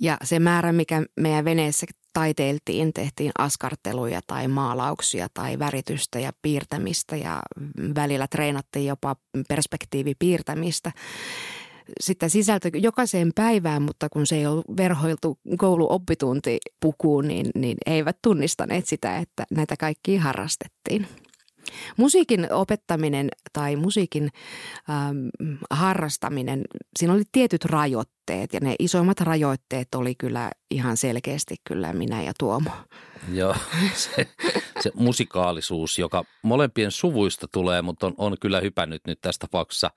Ja 0.00 0.16
se 0.24 0.38
määrä, 0.38 0.72
mikä 0.72 1.02
meidän 1.20 1.44
veneessä 1.44 1.86
taiteiltiin, 2.12 2.92
tehtiin 2.92 3.32
askarteluja 3.38 4.20
tai 4.26 4.48
maalauksia 4.48 5.28
tai 5.34 5.58
väritystä 5.58 6.18
ja 6.18 6.32
piirtämistä 6.42 7.16
ja 7.16 7.40
välillä 7.94 8.26
treenattiin 8.26 8.86
jopa 8.86 9.16
perspektiivipiirtämistä. 9.48 10.92
Sitä 12.00 12.28
sisältö 12.28 12.70
jokaiseen 12.74 13.32
päivään, 13.34 13.82
mutta 13.82 14.08
kun 14.08 14.26
se 14.26 14.36
ei 14.36 14.46
ole 14.46 14.64
verhoiltu 14.76 15.38
kouluoppituntipukuun, 15.58 17.28
niin, 17.28 17.46
niin 17.54 17.76
eivät 17.86 18.16
tunnistaneet 18.22 18.86
sitä, 18.86 19.18
että 19.18 19.44
näitä 19.50 19.76
kaikkia 19.76 20.20
harrastettiin. 20.20 21.06
Musiikin 21.96 22.52
opettaminen 22.52 23.28
tai 23.52 23.76
musiikin 23.76 24.30
ähm, 24.90 25.16
harrastaminen, 25.70 26.64
siinä 26.98 27.14
oli 27.14 27.22
tietyt 27.32 27.64
rajoitteet 27.64 28.52
ja 28.52 28.60
ne 28.60 28.74
isoimmat 28.78 29.20
rajoitteet 29.20 29.94
oli 29.94 30.14
kyllä 30.14 30.50
ihan 30.70 30.96
selkeästi 30.96 31.56
kyllä 31.64 31.92
minä 31.92 32.22
ja 32.22 32.32
Tuomo. 32.38 32.70
Joo, 33.32 33.56
se, 33.94 34.26
se 34.80 34.90
musikaalisuus, 34.94 35.98
joka 35.98 36.24
molempien 36.42 36.90
suvuista 36.90 37.48
tulee, 37.48 37.82
mutta 37.82 38.06
on, 38.06 38.14
on 38.18 38.36
kyllä 38.40 38.60
hypännyt 38.60 39.02
nyt 39.06 39.18
tässä 39.20 39.38
tapauksessa 39.38 39.90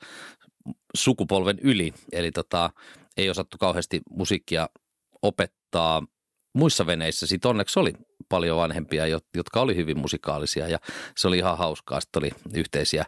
sukupolven 0.93 1.59
yli. 1.61 1.93
Eli 2.11 2.31
tota, 2.31 2.69
ei 3.17 3.29
osattu 3.29 3.57
kauheasti 3.57 4.01
musiikkia 4.09 4.69
opettaa 5.21 6.03
muissa 6.53 6.85
veneissä. 6.85 7.27
Sitten 7.27 7.49
onneksi 7.49 7.79
oli 7.79 7.93
paljon 8.29 8.57
vanhempia, 8.57 9.07
jotka 9.07 9.61
oli 9.61 9.75
hyvin 9.75 9.99
musikaalisia 9.99 10.67
ja 10.67 10.79
se 11.17 11.27
oli 11.27 11.37
ihan 11.37 11.57
hauskaa. 11.57 12.01
Sitten 12.01 12.23
oli 12.23 12.31
yhteisiä 12.53 13.05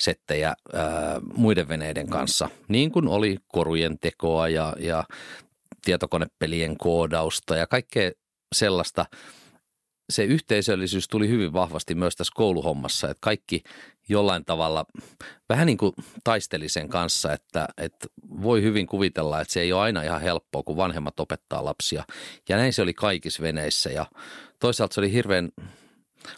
settejä 0.00 0.54
ää, 0.72 1.20
muiden 1.36 1.68
veneiden 1.68 2.08
kanssa, 2.08 2.48
niin 2.68 2.92
kuin 2.92 3.08
oli 3.08 3.36
korujen 3.48 3.98
tekoa 3.98 4.48
ja, 4.48 4.76
ja 4.78 5.04
tietokonepelien 5.84 6.78
koodausta 6.78 7.56
ja 7.56 7.66
kaikkea 7.66 8.10
sellaista. 8.54 9.04
Se 10.10 10.24
yhteisöllisyys 10.24 11.08
tuli 11.08 11.28
hyvin 11.28 11.52
vahvasti 11.52 11.94
myös 11.94 12.16
tässä 12.16 12.32
kouluhommassa, 12.36 13.10
että 13.10 13.20
kaikki 13.20 13.62
jollain 14.08 14.44
tavalla 14.44 14.86
vähän 15.48 15.66
niin 15.66 15.78
kuin 15.78 15.92
taisteli 16.24 16.68
sen 16.68 16.88
kanssa, 16.88 17.32
että, 17.32 17.68
että 17.76 18.06
voi 18.42 18.62
hyvin 18.62 18.86
kuvitella, 18.86 19.40
että 19.40 19.52
se 19.52 19.60
ei 19.60 19.72
ole 19.72 19.82
aina 19.82 20.02
ihan 20.02 20.20
helppoa, 20.20 20.62
kun 20.62 20.76
vanhemmat 20.76 21.20
opettaa 21.20 21.64
lapsia. 21.64 22.04
Ja 22.48 22.56
näin 22.56 22.72
se 22.72 22.82
oli 22.82 22.94
kaikissa 22.94 23.42
veneissä 23.42 23.90
ja 23.90 24.06
toisaalta 24.58 24.94
se 24.94 25.00
oli 25.00 25.12
hirveän 25.12 25.48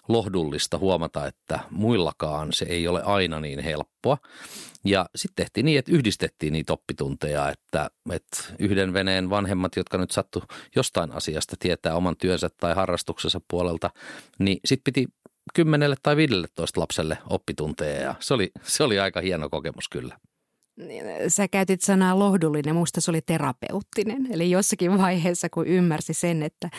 lohdullista 0.09 0.78
huomata, 0.78 1.26
että 1.26 1.61
muillakaan 1.71 2.52
se 2.52 2.64
ei 2.64 2.88
ole 2.88 3.02
aina 3.02 3.40
niin 3.40 3.59
helppoa. 3.59 4.19
Ja 4.85 5.07
sitten 5.16 5.45
tehtiin 5.45 5.64
niin, 5.64 5.78
että 5.78 5.93
yhdistettiin 5.93 6.52
niitä 6.52 6.73
oppitunteja, 6.73 7.50
että, 7.50 7.90
että 8.12 8.45
yhden 8.59 8.93
veneen 8.93 9.31
vanhemmat, 9.31 9.76
jotka 9.76 9.99
nyt 9.99 10.11
sattu 10.11 10.43
jostain 10.76 11.12
asiasta 11.12 11.57
tietää 11.59 11.95
oman 11.95 12.16
työnsä 12.16 12.49
tai 12.61 12.75
harrastuksensa 12.75 13.40
puolelta, 13.50 13.90
niin 14.38 14.59
sitten 14.64 14.85
piti 14.85 15.07
kymmenelle 15.55 15.97
tai 16.02 16.16
15 16.16 16.81
lapselle 16.81 17.19
oppitunteja 17.31 18.02
ja 18.02 18.14
se 18.21 18.35
oli, 18.35 18.50
se 18.62 18.85
oli 18.85 18.99
aika 18.99 19.21
hieno 19.21 19.49
kokemus 19.49 19.88
kyllä. 19.88 20.19
Niin, 20.76 21.04
sä 21.28 21.49
käytit 21.49 21.80
sanaa 21.83 22.18
lohdullinen, 22.18 22.75
musta 22.75 23.00
se 23.00 23.11
oli 23.11 23.21
terapeuttinen. 23.21 24.26
Eli 24.33 24.50
jossakin 24.50 24.99
vaiheessa, 24.99 25.49
kun 25.49 25.66
ymmärsi 25.66 26.14
sen, 26.14 26.42
että 26.42 26.71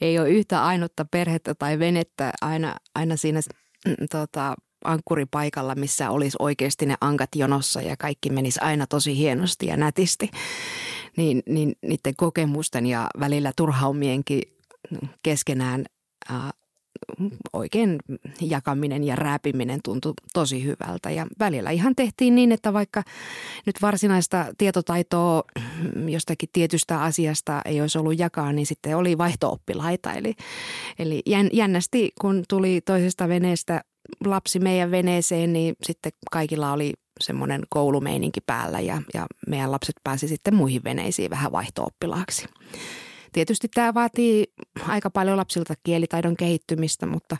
ei 0.00 0.18
ole 0.18 0.30
yhtä 0.30 0.64
ainutta 0.64 1.04
perhettä 1.04 1.54
tai 1.54 1.78
venettä 1.78 2.32
aina, 2.40 2.76
aina 2.94 3.16
siinä 3.16 3.40
mm, 3.86 3.94
tota, 4.10 4.54
ankkuripaikalla, 4.84 5.74
missä 5.74 6.10
olisi 6.10 6.36
oikeasti 6.40 6.86
ne 6.86 6.94
ankat 7.00 7.28
jonossa 7.34 7.82
ja 7.82 7.96
kaikki 7.96 8.30
menisi 8.30 8.60
aina 8.60 8.86
tosi 8.86 9.16
hienosti 9.16 9.66
ja 9.66 9.76
nätisti, 9.76 10.30
niin, 11.16 11.42
niin 11.48 11.72
niiden 11.82 12.16
kokemusten 12.16 12.86
ja 12.86 13.06
välillä 13.20 13.52
turhaumienkin 13.56 14.42
keskenään 15.22 15.84
oikein 17.52 17.98
jakaminen 18.40 19.04
ja 19.04 19.16
rääpiminen 19.16 19.80
tuntui 19.84 20.12
tosi 20.32 20.64
hyvältä. 20.64 21.10
Ja 21.10 21.26
välillä 21.38 21.70
ihan 21.70 21.94
tehtiin 21.96 22.34
niin, 22.34 22.52
että 22.52 22.72
vaikka 22.72 23.02
nyt 23.66 23.82
varsinaista 23.82 24.46
tietotaitoa 24.58 25.42
jostakin 26.08 26.48
tietystä 26.52 27.02
asiasta 27.02 27.62
ei 27.64 27.80
olisi 27.80 27.98
ollut 27.98 28.18
jakaa, 28.18 28.52
niin 28.52 28.66
sitten 28.66 28.96
oli 28.96 29.18
vaihtooppilaita. 29.18 30.12
Eli, 30.12 30.34
eli 30.98 31.22
jännästi, 31.52 32.12
kun 32.20 32.44
tuli 32.48 32.80
toisesta 32.80 33.28
veneestä 33.28 33.80
lapsi 34.24 34.58
meidän 34.58 34.90
veneeseen, 34.90 35.52
niin 35.52 35.74
sitten 35.82 36.12
kaikilla 36.30 36.72
oli 36.72 36.92
semmoinen 37.20 37.62
koulumeininki 37.68 38.40
päällä 38.40 38.80
ja, 38.80 39.02
ja 39.14 39.26
meidän 39.46 39.72
lapset 39.72 39.96
pääsi 40.04 40.28
sitten 40.28 40.54
muihin 40.54 40.84
veneisiin 40.84 41.30
vähän 41.30 41.52
vaihtooppilaaksi. 41.52 42.46
Tietysti 43.36 43.68
tämä 43.74 43.94
vaatii 43.94 44.52
aika 44.88 45.10
paljon 45.10 45.36
lapsilta 45.36 45.74
kielitaidon 45.84 46.36
kehittymistä, 46.36 47.06
mutta 47.06 47.36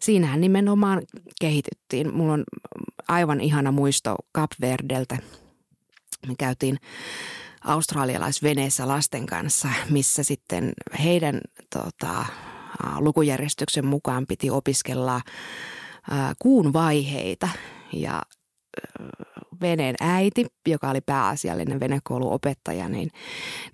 siinähän 0.00 0.40
nimenomaan 0.40 1.02
kehityttiin. 1.40 2.14
Mulla 2.14 2.32
on 2.32 2.44
aivan 3.08 3.40
ihana 3.40 3.72
muisto 3.72 4.16
Kapverdeltä. 4.32 5.18
Me 6.26 6.34
käytiin 6.38 6.78
australialaisveneessä 7.64 8.88
lasten 8.88 9.26
kanssa, 9.26 9.68
missä 9.90 10.22
sitten 10.22 10.72
heidän 11.04 11.40
tota, 11.72 12.24
lukujärjestyksen 12.98 13.86
mukaan 13.86 14.26
piti 14.26 14.50
opiskella 14.50 15.20
kuun 16.38 16.72
vaiheita 16.72 17.48
ja 17.92 18.22
veneen 19.62 19.94
äiti, 20.00 20.46
joka 20.68 20.90
oli 20.90 21.00
pääasiallinen 21.00 21.80
venekouluopettaja, 21.80 22.88
niin, 22.88 23.10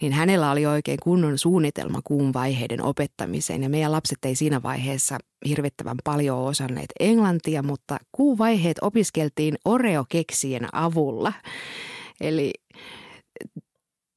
niin 0.01 0.13
hänellä 0.13 0.51
oli 0.51 0.67
oikein 0.67 0.99
kunnon 1.03 1.39
suunnitelma 1.39 2.01
kuun 2.05 2.33
vaiheiden 2.35 2.83
opettamiseen. 2.83 3.63
Ja 3.63 3.69
meidän 3.69 3.93
lapset 3.93 4.25
ei 4.25 4.35
siinä 4.35 4.63
vaiheessa 4.63 5.19
hirvittävän 5.49 5.97
paljon 6.05 6.39
osanneet 6.39 6.93
englantia, 7.01 7.63
mutta 7.63 7.99
kuun 8.13 8.39
vaiheet 8.39 8.77
opiskeltiin 8.83 9.55
Oreo-keksien 9.65 10.69
avulla. 10.73 11.33
Eli 12.21 12.53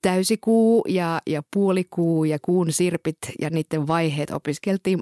täysikuu 0.02 0.86
ja, 0.88 1.22
ja 1.28 1.44
puolikuu 1.54 2.24
ja 2.24 2.38
kuun 2.42 2.72
sirpit 2.72 3.18
ja 3.42 3.50
niiden 3.50 3.88
vaiheet 3.88 4.32
opiskeltiin 4.32 5.00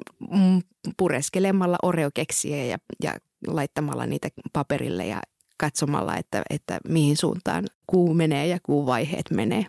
pureskelemalla 0.98 1.78
oreokeksiä 1.84 2.66
ja, 2.66 2.78
ja 3.04 3.14
laittamalla 3.48 4.06
niitä 4.06 4.30
paperille 4.54 5.06
ja 5.06 5.22
katsomalla, 5.60 6.18
että, 6.18 6.42
että 6.50 6.80
mihin 6.88 7.18
suuntaan 7.18 7.66
kuu 7.88 8.13
menee 8.13 8.48
ja 8.48 8.58
kuun 8.63 8.86
vaiheet 8.86 9.32
menee. 9.32 9.66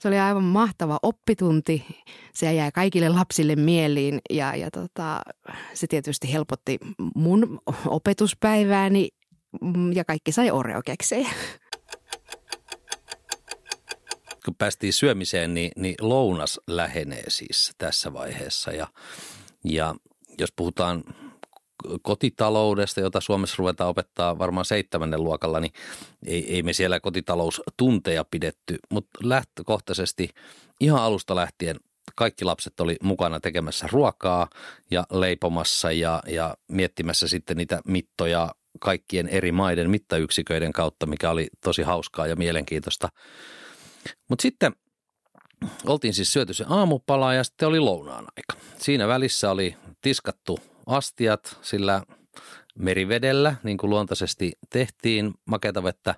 Se 0.00 0.08
oli 0.08 0.18
aivan 0.18 0.44
mahtava 0.44 0.98
oppitunti. 1.02 1.84
Se 2.34 2.54
jää 2.54 2.70
kaikille 2.70 3.08
lapsille 3.08 3.56
mieliin 3.56 4.20
ja, 4.30 4.56
ja 4.56 4.70
tota, 4.70 5.20
se 5.74 5.86
tietysti 5.86 6.32
helpotti 6.32 6.78
mun 7.14 7.60
opetuspäivääni, 7.86 9.08
mm, 9.60 9.92
ja 9.92 10.04
kaikki 10.04 10.32
sai 10.32 10.50
oreokeksejä. 10.50 11.28
Kun 14.44 14.54
päästiin 14.54 14.92
syömiseen, 14.92 15.54
niin, 15.54 15.70
niin 15.76 15.94
lounas 16.00 16.60
lähenee 16.66 17.24
siis 17.28 17.72
tässä 17.78 18.12
vaiheessa 18.12 18.70
ja, 18.70 18.86
ja 19.64 19.94
jos 20.38 20.52
puhutaan 20.56 21.04
kotitaloudesta, 22.02 23.00
jota 23.00 23.20
Suomessa 23.20 23.56
ruvetaan 23.58 23.90
opettaa 23.90 24.38
varmaan 24.38 24.64
seitsemännen 24.64 25.24
luokalla, 25.24 25.60
niin 25.60 25.72
ei, 26.26 26.54
ei 26.54 26.62
me 26.62 26.72
siellä 26.72 27.00
kotitaloustunteja 27.00 28.24
pidetty, 28.30 28.78
mutta 28.90 29.18
lähtökohtaisesti 29.22 30.30
ihan 30.80 31.02
alusta 31.02 31.36
lähtien 31.36 31.76
kaikki 32.14 32.44
lapset 32.44 32.80
oli 32.80 32.96
mukana 33.02 33.40
tekemässä 33.40 33.88
ruokaa 33.92 34.48
ja 34.90 35.06
leipomassa 35.10 35.92
ja, 35.92 36.22
ja 36.26 36.56
miettimässä 36.68 37.28
sitten 37.28 37.56
niitä 37.56 37.80
mittoja 37.86 38.54
kaikkien 38.80 39.28
eri 39.28 39.52
maiden 39.52 39.90
mittayksiköiden 39.90 40.72
kautta, 40.72 41.06
mikä 41.06 41.30
oli 41.30 41.48
tosi 41.64 41.82
hauskaa 41.82 42.26
ja 42.26 42.36
mielenkiintoista. 42.36 43.08
Mutta 44.28 44.42
sitten 44.42 44.72
oltiin 45.86 46.14
siis 46.14 46.32
syöty 46.32 46.54
se 46.54 46.64
aamupala 46.68 47.34
ja 47.34 47.44
sitten 47.44 47.68
oli 47.68 47.80
lounaan 47.80 48.26
aika. 48.36 48.66
Siinä 48.78 49.08
välissä 49.08 49.50
oli 49.50 49.76
tiskattu 50.00 50.58
astiat 50.86 51.58
sillä 51.62 52.02
merivedellä, 52.78 53.54
niin 53.62 53.78
kuin 53.78 53.90
luontaisesti 53.90 54.52
tehtiin. 54.70 55.34
Makeata 55.44 55.82
vettä 55.82 56.14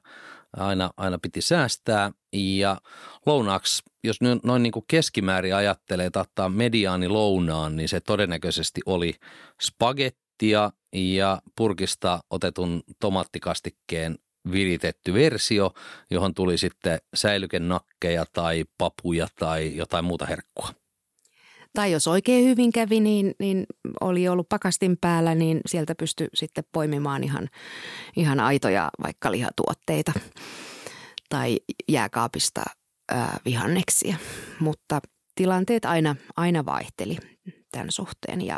aina, 0.57 0.91
aina 0.97 1.19
piti 1.19 1.41
säästää 1.41 2.13
ja 2.33 2.81
lounaaksi, 3.27 3.83
jos 4.05 4.17
noin 4.45 4.63
niin 4.63 4.73
kuin 4.73 4.85
keskimäärin 4.89 5.55
ajattelee, 5.55 6.11
ottaa 6.17 6.49
mediaani 6.49 7.09
lounaan, 7.09 7.77
niin 7.77 7.89
se 7.89 8.01
todennäköisesti 8.01 8.81
oli 8.87 9.15
spagettia 9.63 10.73
ja 10.93 11.43
purkista 11.57 12.21
otetun 12.31 12.83
tomaattikastikkeen 13.01 14.19
viritetty 14.53 15.15
versio, 15.15 15.73
johon 16.11 16.35
tuli 16.35 16.59
sitten 16.59 16.99
säilykennakkeja 17.15 18.25
tai 18.33 18.65
papuja 18.79 19.29
tai 19.39 19.77
jotain 19.77 20.05
muuta 20.05 20.27
herkkua. 20.27 20.69
Tai 21.79 21.93
jos 21.93 22.09
oikein 22.09 22.45
hyvin 22.45 22.73
kävi, 22.73 23.01
niin, 23.01 23.35
niin 23.39 23.67
oli 24.01 24.29
ollut 24.29 24.49
pakastin 24.49 24.97
päällä, 25.01 25.35
niin 25.35 25.61
sieltä 25.67 25.95
pystyi 25.95 26.29
sitten 26.35 26.65
poimimaan 26.73 27.25
ihan, 27.25 27.49
ihan 28.17 28.41
aitoja 28.41 28.91
vaikka 29.03 29.33
lihatuotteita 29.33 30.13
tai 31.29 31.57
jääkaapista 31.89 32.63
ää, 33.11 33.41
vihanneksia. 33.45 34.17
Mutta 34.61 35.01
tilanteet 35.35 35.85
aina, 35.85 36.17
aina 36.37 36.67
vaihteli 36.67 37.17
tämän 37.73 37.91
suhteen 37.91 38.47
ja 38.47 38.57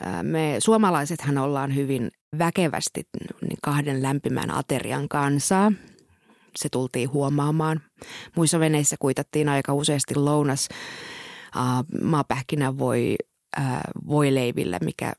ää, 0.00 0.22
me 0.22 0.56
suomalaisethan 0.58 1.38
ollaan 1.38 1.74
hyvin 1.74 2.10
väkevästi 2.38 3.02
niin 3.40 3.58
kahden 3.62 4.02
lämpimän 4.02 4.50
aterian 4.50 5.08
kansaa. 5.08 5.72
Se 6.56 6.68
tultiin 6.68 7.12
huomaamaan. 7.12 7.80
Muissa 8.36 8.60
veneissä 8.60 8.96
kuitattiin 8.98 9.48
aika 9.48 9.74
useasti 9.74 10.14
lounas 10.14 10.68
maapähkinä 12.02 12.78
voi, 12.78 13.16
voi 14.06 14.34
leivillä, 14.34 14.78
mikä 14.84 15.12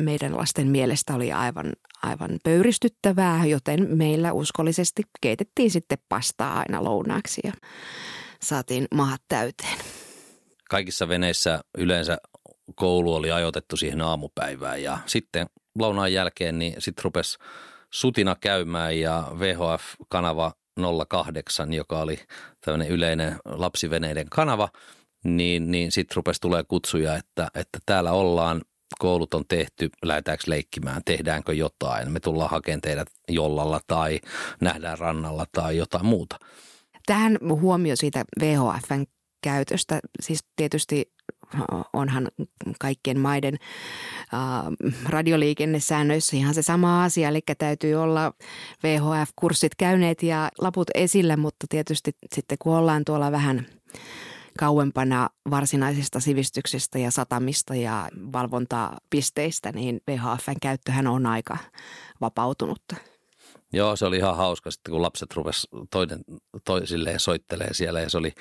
meidän 0.00 0.36
lasten 0.36 0.68
mielestä 0.68 1.14
oli 1.14 1.32
aivan, 1.32 1.72
aivan 2.02 2.30
pöyristyttävää, 2.44 3.44
joten 3.44 3.86
meillä 3.96 4.32
uskollisesti 4.32 5.02
keitettiin 5.20 5.70
sitten 5.70 5.98
pastaa 6.08 6.58
aina 6.58 6.84
lounaaksi 6.84 7.40
ja 7.44 7.52
saatiin 8.42 8.86
mahat 8.94 9.22
täyteen. 9.28 9.78
Kaikissa 10.70 11.08
veneissä 11.08 11.60
yleensä 11.78 12.18
koulu 12.74 13.14
oli 13.14 13.30
ajoitettu 13.30 13.76
siihen 13.76 14.00
aamupäivään 14.00 14.82
ja 14.82 14.98
sitten 15.06 15.46
lounaan 15.78 16.12
jälkeen 16.12 16.58
niin 16.58 16.74
sitten 16.78 17.04
rupesi 17.04 17.38
sutina 17.90 18.36
käymään 18.40 19.00
ja 19.00 19.24
VHF-kanava 19.38 20.52
08, 21.08 21.72
joka 21.72 22.00
oli 22.00 22.18
tämmöinen 22.64 22.88
yleinen 22.88 23.36
lapsiveneiden 23.44 24.26
kanava– 24.30 24.68
niin, 25.24 25.70
niin 25.70 25.92
sitten 25.92 26.16
rupesi 26.16 26.40
tulee 26.40 26.64
kutsuja, 26.68 27.16
että, 27.16 27.48
että 27.54 27.78
täällä 27.86 28.12
ollaan, 28.12 28.62
koulut 28.98 29.34
on 29.34 29.44
tehty, 29.48 29.90
lähdetäänkö 30.02 30.44
leikkimään, 30.46 31.02
tehdäänkö 31.04 31.54
jotain, 31.54 32.12
me 32.12 32.20
tullaan 32.20 32.50
hakemaan 32.50 32.80
teidät 32.80 33.08
jollalla 33.28 33.80
tai 33.86 34.20
nähdään 34.60 34.98
rannalla 34.98 35.46
tai 35.52 35.76
jotain 35.76 36.06
muuta. 36.06 36.36
Tähän 37.06 37.38
huomio 37.60 37.96
siitä 37.96 38.24
VHFn 38.40 39.04
käytöstä, 39.42 40.00
siis 40.20 40.44
tietysti 40.56 41.12
onhan 41.92 42.28
kaikkien 42.80 43.20
maiden 43.20 43.54
äh, 44.34 44.40
radioliikennesäännöissä 45.08 46.36
ihan 46.36 46.54
se 46.54 46.62
sama 46.62 47.04
asia, 47.04 47.28
eli 47.28 47.40
täytyy 47.58 47.94
olla 47.94 48.32
VHF-kurssit 48.82 49.74
käyneet 49.78 50.22
ja 50.22 50.50
laput 50.58 50.90
esillä, 50.94 51.36
mutta 51.36 51.66
tietysti 51.68 52.10
sitten 52.34 52.58
kun 52.60 52.76
ollaan 52.76 53.04
tuolla 53.04 53.32
vähän 53.32 53.66
kauempana 54.58 55.28
varsinaisesta 55.50 56.20
sivistyksestä 56.20 56.98
ja 56.98 57.10
satamista 57.10 57.74
ja 57.74 58.08
valvontapisteistä, 58.32 59.72
niin 59.72 60.00
VHFn 60.10 60.56
käyttöhän 60.62 61.06
on 61.06 61.26
aika 61.26 61.56
vapautunutta. 62.20 62.96
Joo, 63.72 63.96
se 63.96 64.06
oli 64.06 64.16
ihan 64.16 64.36
hauska 64.36 64.70
sitten, 64.70 64.92
kun 64.92 65.02
lapset 65.02 65.34
rupes 65.34 65.68
toinen 65.90 66.20
toisilleen 66.64 67.20
soittelee 67.20 67.74
siellä 67.74 68.00
ja 68.00 68.10
se 68.10 68.18
oli 68.18 68.32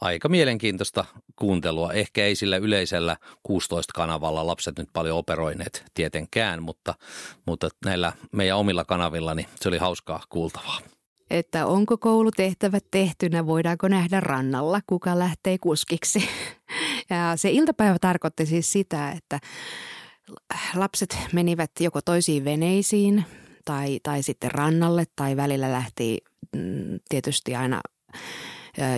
aika 0.00 0.28
mielenkiintoista 0.28 1.04
kuuntelua. 1.36 1.92
Ehkä 1.92 2.24
ei 2.24 2.34
sillä 2.34 2.56
yleisellä 2.56 3.16
16-kanavalla 3.48 4.46
lapset 4.46 4.78
nyt 4.78 4.88
paljon 4.92 5.18
operoineet 5.18 5.84
tietenkään, 5.94 6.62
mutta, 6.62 6.94
mutta 7.46 7.68
näillä 7.84 8.12
meidän 8.32 8.56
omilla 8.56 8.84
kanavilla 8.84 9.34
niin 9.34 9.46
se 9.60 9.68
oli 9.68 9.78
hauskaa 9.78 10.22
kuultavaa 10.28 10.80
että 11.30 11.66
onko 11.66 11.98
koulutehtävät 11.98 12.84
tehtynä, 12.90 13.46
voidaanko 13.46 13.88
nähdä 13.88 14.20
rannalla, 14.20 14.80
kuka 14.86 15.18
lähtee 15.18 15.58
kuskiksi. 15.58 16.28
Ja 17.10 17.32
se 17.36 17.50
iltapäivä 17.50 17.98
tarkoitti 18.00 18.46
siis 18.46 18.72
sitä, 18.72 19.10
että 19.10 19.40
lapset 20.74 21.18
menivät 21.32 21.70
joko 21.80 22.00
toisiin 22.00 22.44
veneisiin 22.44 23.24
tai, 23.64 24.00
tai 24.02 24.22
sitten 24.22 24.50
rannalle 24.50 25.04
tai 25.16 25.36
välillä 25.36 25.72
lähti 25.72 26.18
mm, 26.56 27.00
tietysti 27.08 27.54
aina 27.54 27.80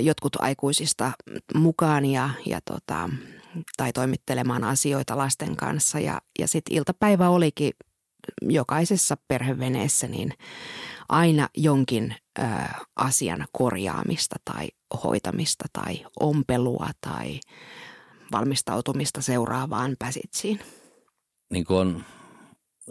jotkut 0.03 0.37
aikuisista 0.39 1.13
mukaan 1.55 2.05
ja, 2.05 2.31
ja 2.47 2.61
tota, 2.61 3.11
tai 3.77 3.93
toimittelemaan 3.93 4.65
asioita 4.65 5.17
lasten 5.17 5.57
kanssa. 5.57 6.01
Ja, 6.01 6.21
ja 6.39 6.49
sitten 6.49 6.77
iltapäivä 6.77 7.29
olikin 7.29 7.73
jokaisessa 8.43 9.17
perheveneessä 9.29 10.09
niin 10.09 10.33
aina 11.09 11.49
jonkin 11.57 12.15
ö, 12.39 12.43
asian 12.97 13.47
korjaamista 13.53 14.37
tai 14.45 14.69
hoitamista 15.05 15.65
tai 15.73 16.05
ompelua 16.21 16.91
tai 17.01 17.41
valmistautumista 18.33 19.21
seuraavaan 19.21 19.97
päsitsiin. 19.99 20.61
Niin 21.51 21.65
kuin 21.65 21.79
on 21.79 22.05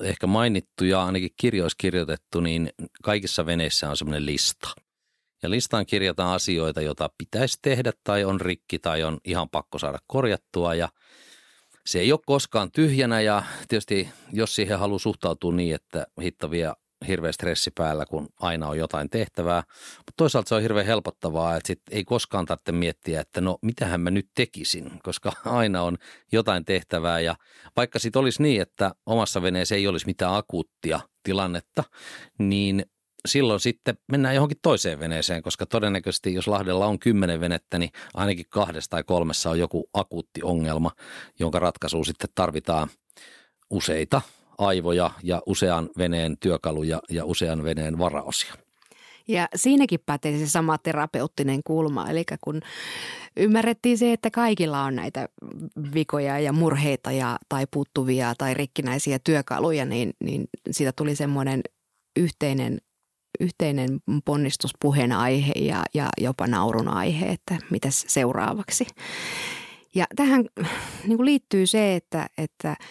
ehkä 0.03 0.27
mainittu 0.27 0.83
ja 0.83 1.05
ainakin 1.05 1.31
kirjoissa 1.37 1.75
kirjoitettu, 1.81 2.39
niin 2.39 2.69
kaikissa 3.03 3.45
veneissä 3.45 3.89
on 3.89 3.97
semmoinen 3.97 4.25
lista. 4.25 4.67
Ja 5.43 5.49
listaan 5.49 5.85
kirjataan 5.85 6.35
asioita, 6.35 6.81
joita 6.81 7.09
pitäisi 7.17 7.59
tehdä 7.61 7.91
tai 8.03 8.23
on 8.23 8.41
rikki 8.41 8.79
tai 8.79 9.03
on 9.03 9.17
ihan 9.25 9.49
pakko 9.49 9.79
saada 9.79 9.99
korjattua 10.07 10.75
ja 10.75 10.89
se 11.85 11.99
ei 11.99 12.11
ole 12.11 12.19
koskaan 12.25 12.71
tyhjänä 12.71 13.21
ja 13.21 13.43
tietysti 13.67 14.09
jos 14.31 14.55
siihen 14.55 14.79
haluaa 14.79 14.99
suhtautua 14.99 15.53
niin, 15.53 15.75
että 15.75 16.07
hittavia 16.21 16.75
hirveä 17.07 17.31
stressi 17.31 17.71
päällä, 17.77 18.05
kun 18.05 18.29
aina 18.39 18.67
on 18.67 18.77
jotain 18.77 19.09
tehtävää. 19.09 19.63
Mutta 19.97 20.13
toisaalta 20.17 20.49
se 20.49 20.55
on 20.55 20.61
hirveän 20.61 20.85
helpottavaa, 20.85 21.55
että 21.55 21.67
sit 21.67 21.81
ei 21.91 22.03
koskaan 22.03 22.45
tarvitse 22.45 22.71
miettiä, 22.71 23.21
että 23.21 23.41
no 23.41 23.57
mitähän 23.61 24.01
mä 24.01 24.11
nyt 24.11 24.27
tekisin, 24.35 24.91
koska 25.03 25.31
aina 25.45 25.81
on 25.81 25.97
jotain 26.31 26.65
tehtävää. 26.65 27.19
Ja 27.19 27.35
vaikka 27.75 27.99
sitten 27.99 28.19
olisi 28.19 28.41
niin, 28.41 28.61
että 28.61 28.91
omassa 29.05 29.41
veneessä 29.41 29.75
ei 29.75 29.87
olisi 29.87 30.05
mitään 30.05 30.35
akuuttia 30.35 30.99
tilannetta, 31.23 31.83
niin 32.39 32.85
silloin 33.27 33.59
sitten 33.59 33.97
mennään 34.11 34.35
johonkin 34.35 34.57
toiseen 34.61 34.99
veneeseen, 34.99 35.41
koska 35.41 35.65
todennäköisesti 35.65 36.33
jos 36.33 36.47
Lahdella 36.47 36.85
on 36.85 36.99
kymmenen 36.99 37.39
venettä, 37.39 37.77
niin 37.77 37.91
ainakin 38.13 38.45
kahdessa 38.49 38.89
tai 38.89 39.03
kolmessa 39.03 39.49
on 39.49 39.59
joku 39.59 39.89
akuutti 39.93 40.43
ongelma, 40.43 40.91
jonka 41.39 41.59
ratkaisuun 41.59 42.05
sitten 42.05 42.29
tarvitaan 42.35 42.89
useita 43.69 44.21
aivoja 44.61 45.11
ja 45.23 45.41
usean 45.45 45.89
veneen 45.97 46.37
työkaluja 46.37 47.01
ja 47.09 47.25
usean 47.25 47.63
veneen 47.63 47.97
varaosia. 47.97 48.53
Ja 49.27 49.47
siinäkin 49.55 49.99
pätee 50.05 50.37
se 50.37 50.47
sama 50.47 50.77
terapeuttinen 50.77 51.61
kulma, 51.63 52.09
eli 52.09 52.23
kun 52.41 52.61
ymmärrettiin 53.37 53.97
se, 53.97 54.13
että 54.13 54.31
kaikilla 54.31 54.83
on 54.83 54.95
näitä 54.95 55.29
vikoja 55.93 56.39
ja 56.39 56.53
murheita 56.53 57.11
ja, 57.11 57.37
tai 57.49 57.65
puuttuvia 57.71 58.33
tai 58.37 58.53
rikkinäisiä 58.53 59.19
työkaluja, 59.19 59.85
niin, 59.85 60.13
niin 60.23 60.45
siitä 60.71 60.91
tuli 60.91 61.15
semmoinen 61.15 61.61
yhteinen, 62.15 62.81
yhteinen 63.39 63.99
ponnistuspuheen 64.25 65.11
aihe 65.11 65.53
ja, 65.55 65.83
ja 65.93 66.09
jopa 66.17 66.47
naurun 66.47 66.87
aihe, 66.87 67.25
että 67.25 67.57
mitäs 67.69 68.05
seuraavaksi. 68.07 68.87
Ja 69.95 70.05
tähän 70.15 70.45
niin 71.07 71.25
liittyy 71.25 71.67
se, 71.67 71.95
että, 71.95 72.27
että– 72.37 72.75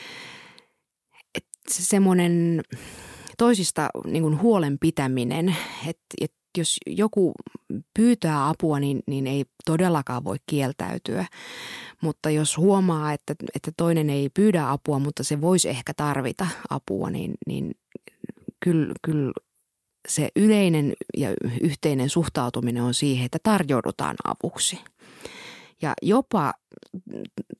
semmoinen 1.72 2.62
toisista 3.38 3.88
niin 4.06 4.22
kuin 4.22 4.40
huolen 4.40 4.78
pitäminen, 4.78 5.56
että 5.86 6.06
et 6.20 6.32
jos 6.58 6.76
joku 6.86 7.32
pyytää 7.94 8.48
apua, 8.48 8.80
niin, 8.80 9.02
niin 9.06 9.26
ei 9.26 9.44
todellakaan 9.64 10.24
voi 10.24 10.36
kieltäytyä. 10.46 11.26
Mutta 12.00 12.30
jos 12.30 12.56
huomaa, 12.56 13.12
että, 13.12 13.34
että 13.54 13.72
toinen 13.76 14.10
ei 14.10 14.28
pyydä 14.28 14.70
apua, 14.70 14.98
mutta 14.98 15.24
se 15.24 15.40
voisi 15.40 15.68
ehkä 15.68 15.94
tarvita 15.94 16.46
apua, 16.70 17.10
niin, 17.10 17.34
niin 17.46 17.74
kyllä, 18.60 18.94
kyllä 19.02 19.32
se 20.08 20.28
yleinen 20.36 20.92
ja 21.16 21.28
yhteinen 21.60 22.08
suhtautuminen 22.08 22.82
on 22.82 22.94
siihen, 22.94 23.24
että 23.24 23.38
tarjoudutaan 23.42 24.16
avuksi. 24.24 24.78
Ja 25.82 25.94
jopa 26.02 26.52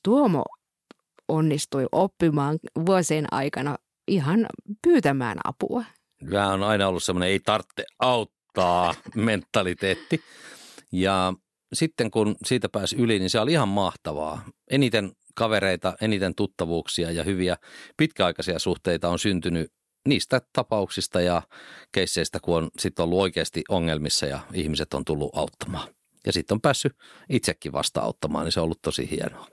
Tuomo 0.05 0.45
onnistui 1.29 1.87
oppimaan 1.93 2.59
vuosien 2.87 3.27
aikana 3.31 3.77
ihan 4.11 4.47
pyytämään 4.83 5.39
apua. 5.45 5.85
Tämä 6.31 6.53
on 6.53 6.63
aina 6.63 6.89
ollut 6.89 7.03
semmoinen 7.03 7.29
ei 7.29 7.41
tarvitse 7.41 7.85
auttaa 7.99 8.95
mentaliteetti. 9.15 10.21
Ja 10.93 11.35
sitten 11.73 12.11
kun 12.11 12.37
siitä 12.47 12.69
pääsi 12.69 12.97
yli, 12.97 13.19
niin 13.19 13.31
se 13.31 13.41
oli 13.41 13.53
ihan 13.53 13.69
mahtavaa. 13.69 14.45
Eniten 14.71 15.13
kavereita, 15.35 15.97
eniten 16.01 16.35
tuttavuuksia 16.35 17.11
ja 17.11 17.23
hyviä 17.23 17.57
pitkäaikaisia 17.97 18.59
suhteita 18.59 19.09
on 19.09 19.19
syntynyt 19.19 19.73
niistä 20.09 20.41
tapauksista 20.53 21.21
ja 21.21 21.43
keisseistä, 21.93 22.39
kun 22.43 22.57
on 22.57 22.71
sitten 22.79 23.03
ollut 23.03 23.19
oikeasti 23.19 23.63
ongelmissa 23.69 24.27
ja 24.27 24.41
ihmiset 24.53 24.95
on 24.95 25.05
tullut 25.05 25.37
auttamaan. 25.37 25.89
Ja 26.27 26.33
sitten 26.33 26.55
on 26.55 26.61
päässyt 26.61 26.93
itsekin 27.29 27.73
vasta 27.73 28.01
auttamaan, 28.01 28.45
niin 28.45 28.53
se 28.53 28.61
on 28.61 28.65
ollut 28.65 28.83
tosi 28.83 29.11
hienoa. 29.11 29.47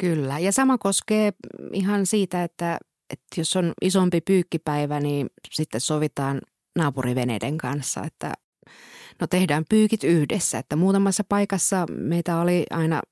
Kyllä, 0.00 0.38
ja 0.38 0.52
sama 0.52 0.78
koskee 0.78 1.32
ihan 1.72 2.06
siitä, 2.06 2.44
että, 2.44 2.78
että 3.14 3.40
jos 3.40 3.56
on 3.56 3.72
isompi 3.82 4.20
pyykkipäivä, 4.20 5.00
niin 5.00 5.26
sitten 5.50 5.80
sovitaan 5.80 6.40
naapuriveneiden 6.78 7.58
kanssa, 7.58 8.02
että 8.04 8.34
no 9.20 9.26
tehdään 9.26 9.64
pyykit 9.68 10.04
yhdessä. 10.04 10.58
Että 10.58 10.76
muutamassa 10.76 11.24
paikassa 11.28 11.86
meitä 11.90 12.40
oli 12.40 12.64
aina 12.70 13.02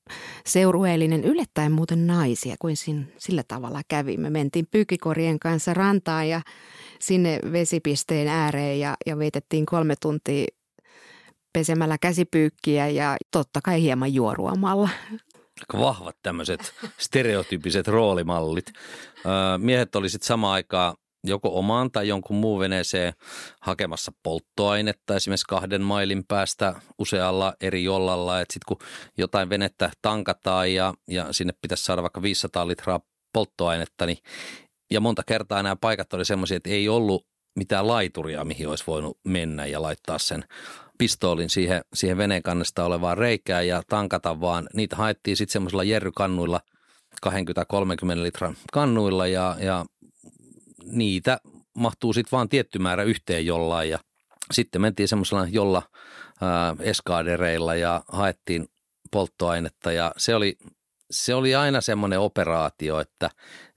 seurueellinen 0.47 1.25
yllättäen 1.25 1.73
muuten 1.73 2.07
naisia, 2.07 2.57
kuin 2.59 2.77
sillä 3.19 3.43
tavalla 3.49 3.81
kävi. 3.89 4.17
Me 4.17 4.31
mentiin 4.31 4.67
pyykikorien 4.71 5.39
kanssa 5.39 5.75
rantaan 5.75 6.29
ja 6.29 6.41
sinne 7.01 7.39
vesipisteen 7.53 8.29
ääreen 8.29 8.81
ja, 8.81 8.95
ja 9.07 9.19
vietettiin 9.19 9.67
kolme 9.67 9.95
tuntia 10.01 10.47
pesemällä 11.53 11.99
käsipyykkiä 11.99 12.89
ja 12.89 13.17
totta 13.31 13.61
kai 13.65 13.83
hieman 13.83 14.15
juoruamalla. 14.15 14.89
Vahvat 15.79 16.17
tämmöiset 16.23 16.75
stereotyyppiset 16.99 17.89
roolimallit. 17.89 18.73
Miehet 19.59 19.97
oli 19.97 20.09
sitten 20.09 20.27
samaan 20.27 20.53
aikaan 20.53 20.95
joko 21.25 21.59
omaan 21.59 21.91
tai 21.91 22.09
jonkun 22.09 22.37
muun 22.37 22.61
veneeseen 22.61 23.13
hakemassa 23.61 24.13
polttoainetta 24.23 25.17
esimerkiksi 25.17 25.47
kahden 25.49 25.83
mailin 25.83 26.25
päästä 26.29 26.75
usealla 26.99 27.55
eri 27.61 27.85
jollalla. 27.85 28.39
Sitten 28.39 28.61
kun 28.69 28.79
jotain 29.19 29.49
venettä 29.49 29.91
tankataan 30.03 30.75
ja, 30.75 30.95
ja 31.09 31.33
sinne 31.33 31.53
pitäisi 31.63 31.85
saada 31.85 32.03
vaikka 32.03 32.23
500 32.23 32.69
litraa 32.69 33.01
polttoainetta, 33.33 34.07
niin 34.07 34.19
ja 34.91 35.01
monta 35.01 35.23
kertaa 35.27 35.63
nämä 35.63 35.77
paikat 35.77 36.15
oli 36.15 36.25
semmoisia, 36.25 36.57
että 36.57 36.71
ei 36.71 36.89
ollut 36.89 37.27
mitään 37.57 37.87
laituria, 37.89 38.45
mihin 38.45 38.69
olisi 38.69 38.85
voinut 38.87 39.19
mennä 39.25 39.67
ja 39.67 39.83
laittaa 39.83 40.19
sen 40.19 40.45
pistoolin 41.03 41.51
siihen, 41.51 41.83
siihen 41.95 42.17
veneen 42.17 42.43
kannesta 42.43 42.85
olevaan 42.85 43.19
reikään 43.19 43.69
ja 43.69 43.83
tankata, 43.89 44.41
vaan 44.41 44.69
niitä 44.75 44.97
haettiin 44.97 45.37
sitten 45.37 45.53
semmoisilla 45.53 45.85
jerrykannuilla, 45.85 46.61
20-30 47.27 47.29
litran 48.23 48.57
kannuilla 48.73 49.27
ja, 49.27 49.57
ja 49.61 49.85
niitä 50.85 51.41
mahtuu 51.75 52.13
sitten 52.13 52.37
vaan 52.37 52.49
tietty 52.49 52.79
määrä 52.79 53.03
yhteen 53.03 53.47
jollain 53.47 53.91
ja 53.91 53.99
sitten 54.53 54.81
mentiin 54.81 55.09
semmoisella 55.09 55.47
jolla 55.51 55.83
ää, 56.41 56.77
eskaadereilla 56.81 57.75
ja 57.75 58.05
haettiin 58.09 58.69
polttoainetta 59.11 59.93
ja 59.93 60.13
se 60.17 60.35
oli, 60.35 60.57
se 61.11 61.35
oli 61.35 61.55
aina 61.55 61.81
semmoinen 61.81 62.21
operaatio, 62.21 63.01
että, 63.01 63.31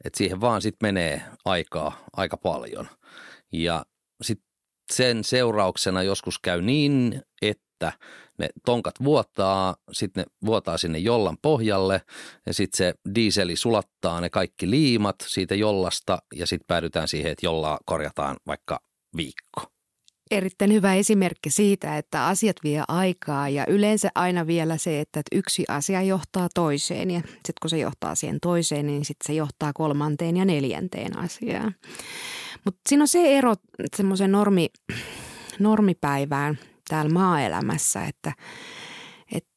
että 0.03 0.17
siihen 0.17 0.41
vaan 0.41 0.61
sitten 0.61 0.87
menee 0.87 1.21
aikaa 1.45 1.97
aika 2.13 2.37
paljon. 2.37 2.89
Ja 3.51 3.85
sitten 4.21 4.47
sen 4.93 5.23
seurauksena 5.23 6.03
joskus 6.03 6.39
käy 6.39 6.61
niin, 6.61 7.21
että 7.41 7.91
ne 8.37 8.49
tonkat 8.65 8.95
vuotaa, 9.03 9.75
sitten 9.91 10.21
ne 10.21 10.45
vuotaa 10.45 10.77
sinne 10.77 10.99
jollan 10.99 11.37
pohjalle 11.41 12.01
ja 12.45 12.53
sitten 12.53 12.77
se 12.77 12.93
diiseli 13.15 13.55
sulattaa 13.55 14.21
ne 14.21 14.29
kaikki 14.29 14.69
liimat 14.69 15.15
siitä 15.27 15.55
jollasta 15.55 16.17
ja 16.35 16.47
sitten 16.47 16.67
päädytään 16.67 17.07
siihen, 17.07 17.31
että 17.31 17.45
jolla 17.45 17.79
korjataan 17.85 18.37
vaikka 18.47 18.79
viikko. 19.17 19.61
Erittäin 20.31 20.73
hyvä 20.73 20.95
esimerkki 20.95 21.49
siitä, 21.49 21.97
että 21.97 22.27
asiat 22.27 22.55
vie 22.63 22.83
aikaa 22.87 23.49
ja 23.49 23.65
yleensä 23.67 24.09
aina 24.15 24.47
vielä 24.47 24.77
se, 24.77 25.01
että 25.01 25.21
yksi 25.31 25.65
asia 25.67 26.01
johtaa 26.01 26.47
toiseen 26.53 27.11
ja 27.11 27.19
sitten 27.19 27.53
kun 27.61 27.69
se 27.69 27.77
johtaa 27.77 28.15
siihen 28.15 28.39
toiseen, 28.41 28.87
niin 28.87 29.05
sitten 29.05 29.27
se 29.27 29.33
johtaa 29.33 29.73
kolmanteen 29.73 30.37
ja 30.37 30.45
neljänteen 30.45 31.17
asiaan. 31.17 31.75
Mutta 32.65 32.81
siinä 32.89 33.03
on 33.03 33.07
se 33.07 33.37
ero 33.37 33.55
semmoisen 33.95 34.31
normi, 34.31 34.69
normipäivään 35.59 36.59
täällä 36.89 37.13
maaelämässä, 37.13 38.05
että, 38.05 38.33
että 39.31 39.49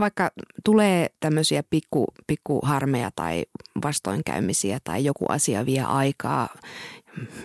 vaikka 0.00 0.30
tulee 0.64 1.06
tämmöisiä 1.20 1.62
pikku, 1.70 2.04
pikkuharmeja 2.26 3.10
tai 3.16 3.44
vastoinkäymisiä 3.84 4.78
tai 4.84 5.04
joku 5.04 5.24
asia 5.28 5.66
vie 5.66 5.82
aikaa, 5.82 6.48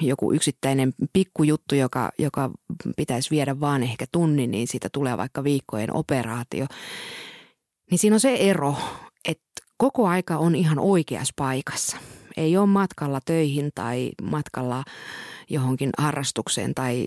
joku 0.02 0.34
yksittäinen 0.34 0.94
pikkujuttu, 1.14 1.76
joka, 1.76 2.12
joka 2.20 2.52
pitäisi 2.98 3.30
viedä 3.32 3.60
vaan 3.60 3.84
ehkä 3.84 4.06
tunnin, 4.12 4.52
niin 4.52 4.68
siitä 4.68 4.90
tulee 4.92 5.18
vaikka 5.18 5.44
viikkojen 5.44 5.96
operaatio. 5.96 6.66
Niin 7.92 8.00
siinä 8.00 8.16
on 8.16 8.20
se 8.20 8.36
ero, 8.36 8.76
että 9.28 9.52
koko 9.78 10.08
aika 10.08 10.38
on 10.38 10.56
ihan 10.56 10.80
oikeassa 10.80 11.34
paikassa– 11.36 11.98
ei 12.38 12.58
ole 12.58 12.66
matkalla 12.68 13.20
töihin 13.26 13.72
tai 13.76 14.12
matkalla 14.22 14.84
johonkin 15.50 15.90
harrastukseen 15.98 16.76
tai 16.76 17.06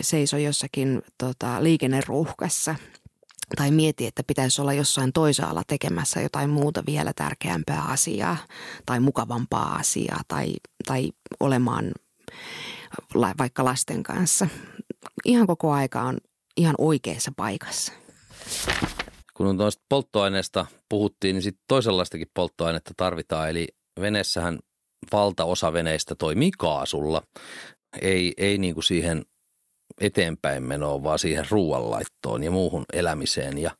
seiso 0.00 0.36
jossakin 0.36 1.02
tota, 1.18 1.62
liikenneruuhkassa 1.62 2.74
tai 3.56 3.70
mieti, 3.70 4.06
että 4.06 4.22
pitäisi 4.26 4.60
olla 4.60 4.72
jossain 4.72 5.12
toisaalla 5.12 5.62
tekemässä 5.66 6.20
jotain 6.20 6.50
muuta 6.50 6.82
vielä 6.86 7.12
tärkeämpää 7.16 7.82
asiaa 7.82 8.36
tai 8.86 9.00
mukavampaa 9.00 9.74
asiaa 9.74 10.20
tai, 10.28 10.54
tai 10.86 11.12
olemaan 11.40 11.92
vaikka 13.38 13.64
lasten 13.64 14.02
kanssa. 14.02 14.48
Ihan 15.24 15.46
koko 15.46 15.72
aika 15.72 16.02
on 16.02 16.18
ihan 16.56 16.74
oikeassa 16.78 17.32
paikassa. 17.36 17.92
Kun 19.34 19.56
tuosta 19.56 19.82
polttoaineesta 19.88 20.66
puhuttiin, 20.88 21.34
niin 21.34 21.42
sitten 21.42 21.64
toisenlaistakin 21.68 22.28
polttoainetta 22.34 22.90
tarvitaan, 22.96 23.50
eli 23.50 23.68
veneessähän 24.00 24.58
valtaosa 25.12 25.72
veneistä 25.72 26.14
toimii 26.14 26.50
kaasulla. 26.58 27.22
Ei, 28.02 28.34
ei 28.36 28.58
niin 28.58 28.74
kuin 28.74 28.84
siihen 28.84 29.22
eteenpäin 30.00 30.62
menoon, 30.62 31.04
vaan 31.04 31.18
siihen 31.18 31.46
ruoanlaittoon 31.50 32.42
ja 32.42 32.50
muuhun 32.50 32.84
elämiseen. 32.92 33.58
Ja, 33.58 33.70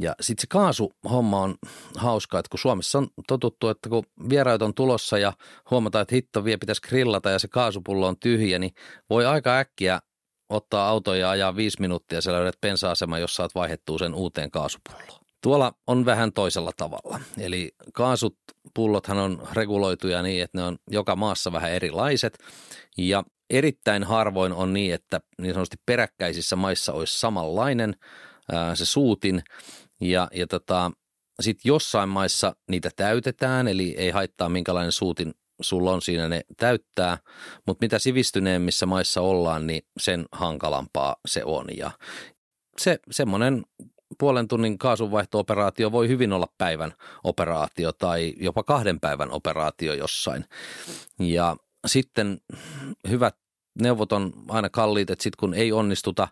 ja 0.00 0.14
sitten 0.20 0.42
se 0.42 0.46
kaasuhomma 0.50 1.40
on 1.40 1.54
hauska, 1.96 2.38
että 2.38 2.50
kun 2.50 2.58
Suomessa 2.58 2.98
on 2.98 3.08
totuttu, 3.28 3.68
että 3.68 3.88
kun 3.88 4.04
vieraat 4.28 4.62
on 4.62 4.74
tulossa 4.74 5.18
ja 5.18 5.32
huomataan, 5.70 6.02
että 6.02 6.14
hitto 6.14 6.44
vielä 6.44 6.58
pitäisi 6.58 6.82
grillata 6.88 7.30
ja 7.30 7.38
se 7.38 7.48
kaasupullo 7.48 8.06
on 8.06 8.18
tyhjä, 8.18 8.58
niin 8.58 8.72
voi 9.10 9.26
aika 9.26 9.58
äkkiä 9.58 10.00
ottaa 10.48 10.88
auto 10.88 11.14
ja 11.14 11.30
ajaa 11.30 11.56
viisi 11.56 11.80
minuuttia 11.80 12.20
ja 12.26 12.32
löydät 12.32 12.60
pensa-asema, 12.60 13.18
jossa 13.18 13.36
saat 13.36 13.54
vaihdettua 13.54 13.98
sen 13.98 14.14
uuteen 14.14 14.50
kaasupulloon. 14.50 15.23
Tuolla 15.44 15.72
on 15.86 16.04
vähän 16.04 16.32
toisella 16.32 16.70
tavalla. 16.76 17.20
Eli 17.38 17.72
kaasut, 17.94 18.36
pullothan 18.74 19.18
on 19.18 19.48
reguloituja 19.52 20.22
niin, 20.22 20.42
että 20.42 20.58
ne 20.58 20.64
on 20.64 20.76
joka 20.90 21.16
maassa 21.16 21.52
vähän 21.52 21.72
erilaiset. 21.72 22.38
Ja 22.98 23.24
erittäin 23.50 24.04
harvoin 24.04 24.52
on 24.52 24.72
niin, 24.72 24.94
että 24.94 25.20
niin 25.40 25.54
sanotusti 25.54 25.76
peräkkäisissä 25.86 26.56
maissa 26.56 26.92
olisi 26.92 27.20
samanlainen 27.20 27.94
ää, 28.52 28.74
se 28.74 28.86
suutin. 28.86 29.42
Ja, 30.00 30.28
ja 30.34 30.46
tota, 30.46 30.90
sitten 31.40 31.68
jossain 31.68 32.08
maissa 32.08 32.56
niitä 32.70 32.90
täytetään, 32.96 33.68
eli 33.68 33.94
ei 33.98 34.10
haittaa 34.10 34.48
minkälainen 34.48 34.92
suutin 34.92 35.34
sulla 35.60 35.92
on 35.92 36.02
siinä, 36.02 36.28
ne 36.28 36.40
täyttää, 36.56 37.18
mutta 37.66 37.84
mitä 37.84 37.98
sivistyneemmissä 37.98 38.86
maissa 38.86 39.20
ollaan, 39.20 39.66
niin 39.66 39.82
sen 40.00 40.26
hankalampaa 40.32 41.16
se 41.28 41.44
on. 41.44 41.66
Ja 41.76 41.90
se 42.78 42.98
semmoinen 43.10 43.62
puolen 44.18 44.48
tunnin 44.48 44.78
kaasunvaihto-operaatio 44.78 45.92
voi 45.92 46.08
hyvin 46.08 46.32
olla 46.32 46.48
päivän 46.58 46.94
operaatio 47.24 47.92
tai 47.92 48.34
jopa 48.40 48.62
kahden 48.62 49.00
päivän 49.00 49.30
operaatio 49.30 49.94
jossain. 49.94 50.44
Ja 51.18 51.56
sitten 51.86 52.40
hyvät 53.08 53.36
neuvot 53.80 54.12
on 54.12 54.32
aina 54.48 54.70
kalliit, 54.70 55.10
että 55.10 55.22
sitten 55.22 55.40
kun 55.40 55.54
ei 55.54 55.72
onnistuta 55.72 56.28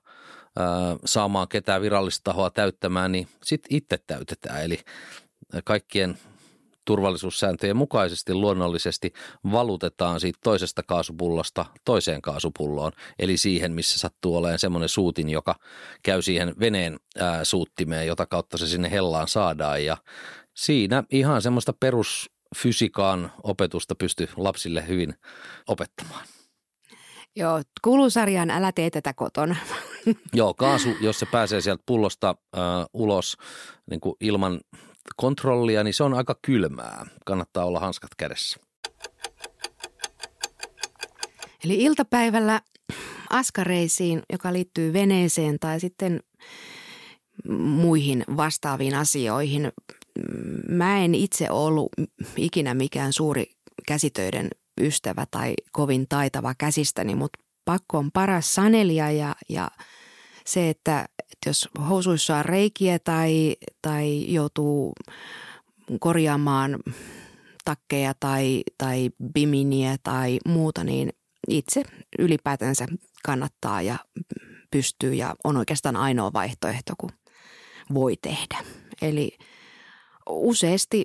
saamaan 1.04 1.48
ketään 1.48 1.82
virallista 1.82 2.24
tahoa 2.24 2.50
täyttämään, 2.50 3.12
niin 3.12 3.28
sitten 3.42 3.76
itse 3.76 3.98
täytetään. 4.06 4.64
Eli 4.64 4.80
kaikkien 5.64 6.18
turvallisuussääntöjen 6.84 7.76
mukaisesti 7.76 8.34
luonnollisesti 8.34 9.12
valutetaan 9.52 10.20
siitä 10.20 10.38
toisesta 10.44 10.82
kaasupullosta 10.82 11.64
toiseen 11.84 12.22
kaasupulloon, 12.22 12.92
eli 13.18 13.36
siihen, 13.36 13.72
missä 13.72 13.98
sattuu 13.98 14.36
olemaan 14.36 14.58
semmoinen 14.58 14.88
suutin, 14.88 15.30
joka 15.30 15.54
käy 16.02 16.22
siihen 16.22 16.54
veneen 16.60 17.00
ää, 17.18 17.44
suuttimeen, 17.44 18.06
jota 18.06 18.26
kautta 18.26 18.58
se 18.58 18.66
sinne 18.66 18.90
hellaan 18.90 19.28
saadaan 19.28 19.84
ja 19.84 19.96
siinä 20.54 21.04
ihan 21.10 21.42
semmoista 21.42 21.72
perusfysikaan 21.72 23.32
opetusta 23.42 23.94
pystyy 23.94 24.28
lapsille 24.36 24.88
hyvin 24.88 25.14
opettamaan. 25.68 26.24
Joo, 27.36 27.62
kuuluu 27.82 28.10
sarjaan 28.10 28.50
Älä 28.50 28.72
tee 28.72 28.90
tätä 28.90 29.14
kotona. 29.14 29.56
Joo, 30.32 30.54
kaasu, 30.54 30.96
jos 31.00 31.18
se 31.18 31.26
pääsee 31.26 31.60
sieltä 31.60 31.82
pullosta 31.86 32.28
äh, 32.28 32.62
ulos 32.92 33.36
niin 33.90 34.00
kuin 34.00 34.14
ilman 34.20 34.60
kontrollia, 35.16 35.84
niin 35.84 35.94
se 35.94 36.04
on 36.04 36.14
aika 36.14 36.38
kylmää. 36.42 37.06
Kannattaa 37.26 37.64
olla 37.64 37.80
hanskat 37.80 38.10
kädessä. 38.16 38.60
Eli 41.64 41.74
iltapäivällä 41.82 42.60
askareisiin, 43.30 44.22
joka 44.32 44.52
liittyy 44.52 44.92
veneeseen 44.92 45.58
tai 45.58 45.80
sitten 45.80 46.20
muihin 47.58 48.24
vastaaviin 48.36 48.94
asioihin. 48.94 49.72
Mä 50.68 50.98
en 50.98 51.14
itse 51.14 51.50
ollut 51.50 51.88
ikinä 52.36 52.74
mikään 52.74 53.12
suuri 53.12 53.46
käsitöiden 53.86 54.48
ystävä 54.80 55.26
tai 55.30 55.54
kovin 55.72 56.06
taitava 56.08 56.54
käsistäni, 56.58 57.14
mutta 57.14 57.38
pakko 57.64 57.98
on 57.98 58.12
paras 58.12 58.54
sanelia 58.54 59.10
ja, 59.10 59.36
ja 59.48 59.70
se, 60.46 60.70
että, 60.70 61.08
että 61.18 61.48
jos 61.48 61.68
housuissa 61.88 62.36
on 62.36 62.44
reikiä 62.44 62.98
tai, 62.98 63.56
tai 63.82 64.32
joutuu 64.32 64.92
korjaamaan 66.00 66.78
takkeja 67.64 68.14
tai, 68.20 68.62
tai 68.78 69.10
biminiä 69.34 69.96
tai 70.02 70.38
muuta, 70.46 70.84
niin 70.84 71.12
itse 71.48 71.82
ylipäätänsä 72.18 72.86
kannattaa 73.24 73.82
ja 73.82 73.98
pystyy 74.70 75.14
ja 75.14 75.34
on 75.44 75.56
oikeastaan 75.56 75.96
ainoa 75.96 76.32
vaihtoehto, 76.32 76.94
kun 76.98 77.10
voi 77.94 78.16
tehdä. 78.22 78.58
Eli 79.02 79.38
useasti 80.28 81.04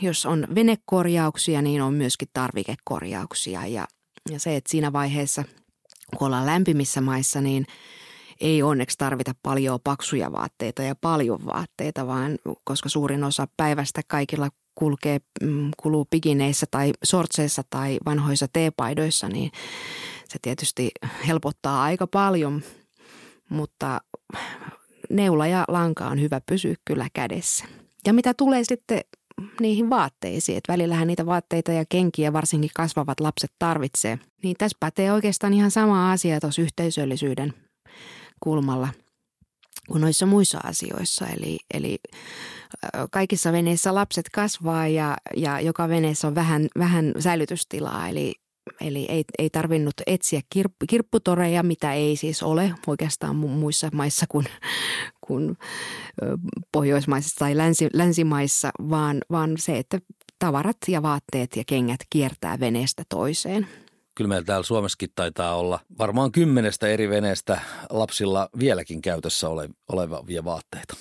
jos 0.00 0.26
on 0.26 0.46
venekorjauksia, 0.54 1.62
niin 1.62 1.82
on 1.82 1.94
myöskin 1.94 2.28
tarvikekorjauksia. 2.32 3.66
Ja, 3.66 3.88
ja 4.30 4.40
se, 4.40 4.56
että 4.56 4.70
siinä 4.70 4.92
vaiheessa, 4.92 5.44
kun 6.16 6.26
ollaan 6.26 6.46
lämpimissä 6.46 7.00
maissa, 7.00 7.40
niin 7.40 7.66
ei 8.40 8.62
onneksi 8.62 8.98
tarvita 8.98 9.32
paljon 9.42 9.80
paksuja 9.84 10.32
vaatteita 10.32 10.82
ja 10.82 10.94
paljon 10.94 11.46
vaatteita, 11.46 12.06
vaan 12.06 12.38
koska 12.64 12.88
suurin 12.88 13.24
osa 13.24 13.48
päivästä 13.56 14.00
kaikilla 14.08 14.48
kulkee, 14.74 15.20
mm, 15.42 15.70
kuluu 15.76 16.06
pigineissä 16.10 16.66
tai 16.70 16.92
sortseissa 17.04 17.62
tai 17.70 17.98
vanhoissa 18.06 18.46
teepaidoissa, 18.52 19.28
niin 19.28 19.50
se 20.28 20.38
tietysti 20.42 20.90
helpottaa 21.26 21.82
aika 21.82 22.06
paljon, 22.06 22.62
mutta 23.48 24.00
neula 25.10 25.46
ja 25.46 25.64
lanka 25.68 26.08
on 26.08 26.20
hyvä 26.20 26.40
pysyä 26.46 26.74
kyllä 26.84 27.06
kädessä. 27.12 27.64
Ja 28.06 28.12
mitä 28.12 28.34
tulee 28.34 28.64
sitten 28.64 29.00
niihin 29.60 29.90
vaatteisiin, 29.90 30.58
että 30.58 30.72
välillähän 30.72 31.06
niitä 31.06 31.26
vaatteita 31.26 31.72
ja 31.72 31.84
kenkiä 31.88 32.32
varsinkin 32.32 32.70
kasvavat 32.74 33.20
lapset 33.20 33.50
tarvitsee. 33.58 34.18
Niin 34.42 34.56
tässä 34.58 34.76
pätee 34.80 35.12
oikeastaan 35.12 35.52
ihan 35.52 35.70
sama 35.70 36.12
asia 36.12 36.40
tuossa 36.40 36.62
yhteisöllisyyden 36.62 37.54
kulmalla 38.40 38.88
kuin 39.90 40.00
noissa 40.00 40.26
muissa 40.26 40.58
asioissa. 40.64 41.26
Eli, 41.26 41.58
eli 41.74 41.98
kaikissa 43.10 43.52
veneissä 43.52 43.94
lapset 43.94 44.28
kasvaa 44.28 44.88
ja, 44.88 45.16
ja 45.36 45.60
joka 45.60 45.88
veneessä 45.88 46.28
on 46.28 46.34
vähän, 46.34 46.68
vähän 46.78 47.12
säilytystilaa. 47.18 48.08
Eli, 48.08 48.34
eli 48.80 49.06
ei, 49.08 49.24
ei 49.38 49.50
tarvinnut 49.50 49.94
etsiä 50.06 50.40
kirp, 50.50 50.72
kirpputoreja, 50.90 51.62
mitä 51.62 51.92
ei 51.94 52.16
siis 52.16 52.42
ole 52.42 52.74
oikeastaan 52.86 53.36
muissa 53.36 53.88
maissa 53.92 54.26
kuin, 54.28 54.46
kuin 55.20 55.56
pohjoismaissa 56.72 57.36
tai 57.38 57.56
länsi, 57.56 57.88
länsimaissa, 57.92 58.70
vaan, 58.90 59.18
vaan 59.30 59.54
se, 59.58 59.78
että 59.78 60.00
tavarat 60.38 60.76
ja 60.88 61.02
vaatteet 61.02 61.56
ja 61.56 61.64
kengät 61.66 62.00
kiertää 62.10 62.60
veneestä 62.60 63.02
toiseen. 63.08 63.68
Kyllä 64.14 64.28
meillä 64.28 64.44
täällä 64.44 64.64
Suomessakin 64.64 65.08
taitaa 65.14 65.56
olla 65.56 65.80
varmaan 65.98 66.32
kymmenestä 66.32 66.86
eri 66.86 67.10
veneestä 67.10 67.60
lapsilla 67.90 68.48
vieläkin 68.58 69.02
käytössä 69.02 69.48
ole, 69.48 69.68
olevia 69.92 70.44
vaatteita. 70.44 70.96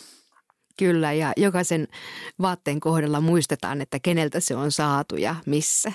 Kyllä, 0.78 1.14
ja 1.14 1.34
jokaisen 1.38 1.88
vaatteen 2.42 2.80
kohdalla 2.80 3.22
muistetaan, 3.22 3.82
että 3.82 4.00
keneltä 4.00 4.40
se 4.40 4.56
on 4.56 4.72
saatu 4.72 5.16
ja 5.16 5.36
missä 5.46 5.92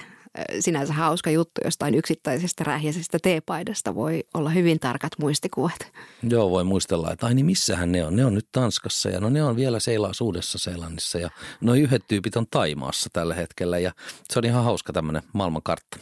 sinänsä 0.61 0.92
hauska 0.92 1.31
juttu 1.31 1.61
jostain 1.64 1.94
yksittäisestä 1.94 2.64
rähjäisestä 2.64 3.18
teepaidasta. 3.22 3.94
Voi 3.94 4.24
olla 4.35 4.50
hyvin 4.50 4.81
tarkat 4.81 5.12
muistikuvat. 5.18 5.92
Joo, 6.22 6.50
voi 6.50 6.64
muistella, 6.64 7.12
että 7.12 7.27
ai 7.27 7.35
niin 7.35 7.46
missähän 7.46 7.92
ne 7.92 8.05
on? 8.05 8.16
Ne 8.16 8.24
on 8.24 8.35
nyt 8.35 8.48
Tanskassa 8.53 9.09
ja 9.09 9.20
no 9.20 9.31
ne 9.31 9.42
on 9.42 9.57
vielä 9.57 9.81
seilaus 9.81 10.20
Uudessa 10.20 10.59
Seelannissa 10.59 11.18
ja 11.18 11.31
no 11.61 11.74
yhdet 11.74 12.03
tyypit 12.09 12.37
on 12.37 12.46
Taimaassa 12.50 13.11
tällä 13.12 13.35
hetkellä 13.35 13.79
ja 13.79 13.92
se 14.33 14.38
on 14.38 14.44
ihan 14.44 14.64
hauska 14.64 14.92
tämmöinen 14.92 15.22
maailmankartta. 15.33 15.98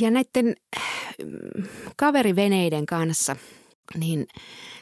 Ja 0.00 0.10
näiden 0.10 0.54
kaveriveneiden 1.96 2.86
kanssa, 2.86 3.36
niin 3.96 4.26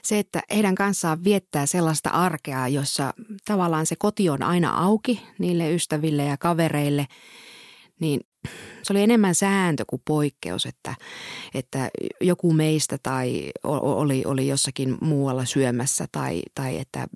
se, 0.02 0.18
että 0.18 0.42
heidän 0.55 0.74
kanssaan 0.74 1.24
viettää 1.24 1.66
sellaista 1.66 2.11
arkea, 2.11 2.68
jossa 2.68 3.14
tavallaan 3.44 3.87
se 3.87 3.96
koti 3.98 4.29
on 4.29 4.42
aina 4.42 4.70
auki 4.70 5.22
niille 5.38 5.74
ystäville 5.74 6.24
ja 6.24 6.37
kavereille, 6.37 7.07
niin 8.00 8.20
se 8.83 8.92
oli 8.92 9.02
enemmän 9.02 9.35
sääntö 9.35 9.85
kuin 9.87 10.02
poikkeus, 10.05 10.66
että, 10.66 10.94
että 11.55 11.90
joku 12.20 12.52
meistä 12.52 12.98
tai 13.02 13.50
oli, 13.64 14.22
oli 14.26 14.48
jossakin 14.48 14.98
muualla 15.00 15.44
syömässä 15.44 16.07
tai, 16.12 16.42
tai 16.55 16.79
että 16.79 17.07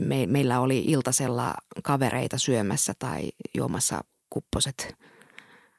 me, 0.00 0.26
meillä 0.26 0.60
oli 0.60 0.84
iltasella 0.86 1.54
kavereita 1.82 2.38
syömässä 2.38 2.92
tai 2.98 3.30
juomassa 3.54 4.04
kupposet 4.30 4.96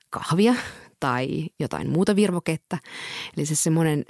kahvia 0.09 0.55
tai 1.03 1.49
jotain 1.59 1.89
muuta 1.89 2.15
virvoketta. 2.15 2.77
Eli 3.37 3.45
se 3.45 3.55
semmoinen 3.55 4.05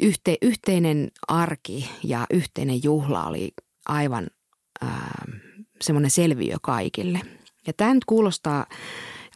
yhte, 0.00 0.36
yhteinen 0.42 1.10
arki 1.28 1.90
ja 2.04 2.26
yhteinen 2.30 2.84
juhla 2.84 3.24
oli 3.24 3.52
aivan 3.88 4.26
ää, 4.80 5.24
semmoinen 5.80 6.10
selviö 6.10 6.56
kaikille. 6.62 7.20
Ja 7.66 7.72
tämä 7.72 7.94
nyt 7.94 8.04
kuulostaa 8.04 8.66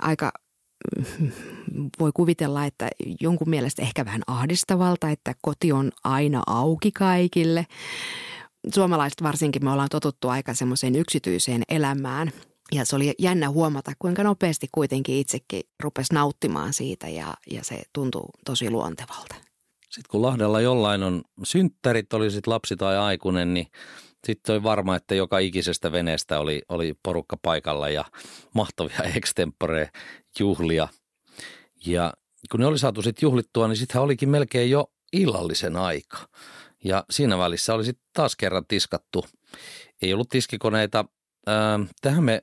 aika 0.01 0.33
voi 2.01 2.11
kuvitella, 2.15 2.65
että 2.65 2.91
jonkun 3.21 3.51
mielestä 3.51 3.83
ehkä 3.83 4.05
vähän 4.05 4.23
ahdistavalta, 4.27 5.11
että 5.11 5.35
koti 5.43 5.73
on 5.73 5.93
aina 6.05 6.43
auki 6.47 6.93
kaikille. 6.93 7.67
Suomalaiset 8.75 9.23
varsinkin 9.23 9.65
me 9.65 9.71
ollaan 9.71 9.89
totuttu 9.89 10.29
aika 10.29 10.55
semmoiseen 10.55 10.97
yksityiseen 10.97 11.63
elämään. 11.69 12.33
Ja 12.73 12.85
se 12.85 12.97
oli 12.97 13.15
jännä 13.19 13.51
huomata, 13.51 13.93
kuinka 13.99 14.23
nopeasti 14.23 14.69
kuitenkin 14.73 15.17
itsekin 15.17 15.63
rupesi 15.83 16.15
nauttimaan 16.15 16.73
siitä 16.73 17.09
ja, 17.09 17.35
ja 17.51 17.65
se 17.65 17.83
tuntuu 17.93 18.31
tosi 18.45 18.71
luontevalta. 18.71 19.35
Sitten 19.83 20.11
kun 20.11 20.23
Lahdella 20.23 20.61
jollain 20.61 21.03
on 21.03 21.23
synttärit, 21.45 22.13
oli 22.13 22.31
sitten 22.31 22.53
lapsi 22.53 22.77
tai 22.77 22.99
aikuinen, 22.99 23.55
niin 23.55 23.67
sitten 24.27 24.53
oli 24.53 24.63
varma, 24.63 24.97
että 24.97 25.15
joka 25.15 25.39
ikisestä 25.39 25.93
veneestä 25.93 26.41
oli, 26.41 26.63
oli 26.69 26.95
porukka 27.03 27.37
paikalla 27.43 27.89
ja 27.89 28.05
mahtavia 28.55 28.99
extempore 29.17 29.91
juhlia. 30.39 30.89
Ja 31.87 32.13
kun 32.51 32.61
ne 32.61 32.67
oli 32.67 32.79
saatu 32.79 33.03
sitten 33.03 33.27
juhlittua, 33.27 33.69
niin 33.69 33.77
sittenhän 33.77 34.05
olikin 34.05 34.29
melkein 34.29 34.71
jo 34.71 34.93
illallisen 35.13 35.77
aika. 35.77 36.19
Ja 36.85 37.05
siinä 37.11 37.39
välissä 37.39 37.75
oli 37.75 37.85
sitten 37.85 38.09
taas 38.13 38.37
kerran 38.37 38.67
tiskattu. 38.69 39.25
Ei 40.03 40.15
ollut 40.15 40.29
tiskikoneita. 40.29 41.05
tähän 42.01 42.25
me 42.25 42.43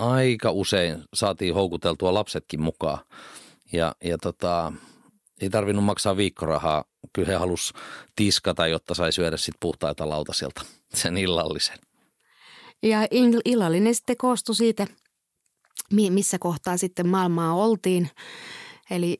aika 0.00 0.50
usein 0.50 1.04
saatiin 1.14 1.54
houkuteltua 1.54 2.14
lapsetkin 2.14 2.60
mukaan. 2.60 2.98
Ja, 3.72 3.94
ja 4.04 4.18
tota, 4.18 4.72
ei 5.40 5.50
tarvinnut 5.50 5.84
maksaa 5.84 6.16
viikkorahaa. 6.16 6.84
Kyllä 7.12 7.28
he 7.28 7.34
halus 7.34 7.72
tiskata, 8.16 8.66
jotta 8.66 8.94
sai 8.94 9.12
syödä 9.12 9.36
sitten 9.36 9.58
puhtaita 9.60 10.08
lautasilta 10.08 10.62
sen 10.94 11.16
illallisen. 11.16 11.78
Ja 12.82 13.06
illallinen 13.44 13.94
sitten 13.94 14.16
koostui 14.16 14.54
siitä, 14.54 14.86
missä 15.92 16.38
kohtaa 16.38 16.76
sitten 16.76 17.08
maailmaa 17.08 17.54
oltiin. 17.54 18.10
Eli 18.90 19.16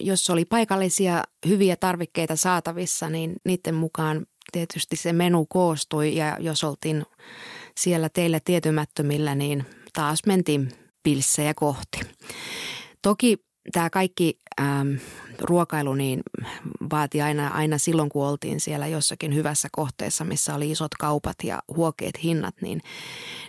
jos 0.00 0.30
oli 0.30 0.44
paikallisia 0.44 1.24
hyviä 1.48 1.76
tarvikkeita 1.76 2.36
saatavissa, 2.36 3.10
niin 3.10 3.36
niiden 3.44 3.74
mukaan 3.74 4.26
tietysti 4.52 4.96
se 4.96 5.12
menu 5.12 5.46
koostui 5.46 6.16
ja 6.16 6.36
jos 6.40 6.64
oltiin 6.64 7.04
siellä 7.80 8.08
teillä 8.08 8.40
tietymättömillä, 8.40 9.34
niin 9.34 9.64
taas 9.92 10.18
mentiin 10.26 10.72
pilssejä 11.02 11.54
kohti. 11.54 12.00
Toki 13.02 13.46
tämä 13.72 13.90
kaikki 13.90 14.40
ähm, 14.60 14.94
ruokailu 15.40 15.94
niin 15.94 16.22
vaati 16.90 17.22
aina, 17.22 17.48
aina 17.48 17.78
silloin, 17.78 18.08
kun 18.08 18.26
oltiin 18.26 18.60
siellä 18.60 18.86
jossakin 18.86 19.34
hyvässä 19.34 19.68
kohteessa, 19.72 20.24
missä 20.24 20.54
oli 20.54 20.70
isot 20.70 20.94
kaupat 20.94 21.36
ja 21.44 21.62
huokeet 21.76 22.22
hinnat, 22.22 22.54
niin, 22.60 22.80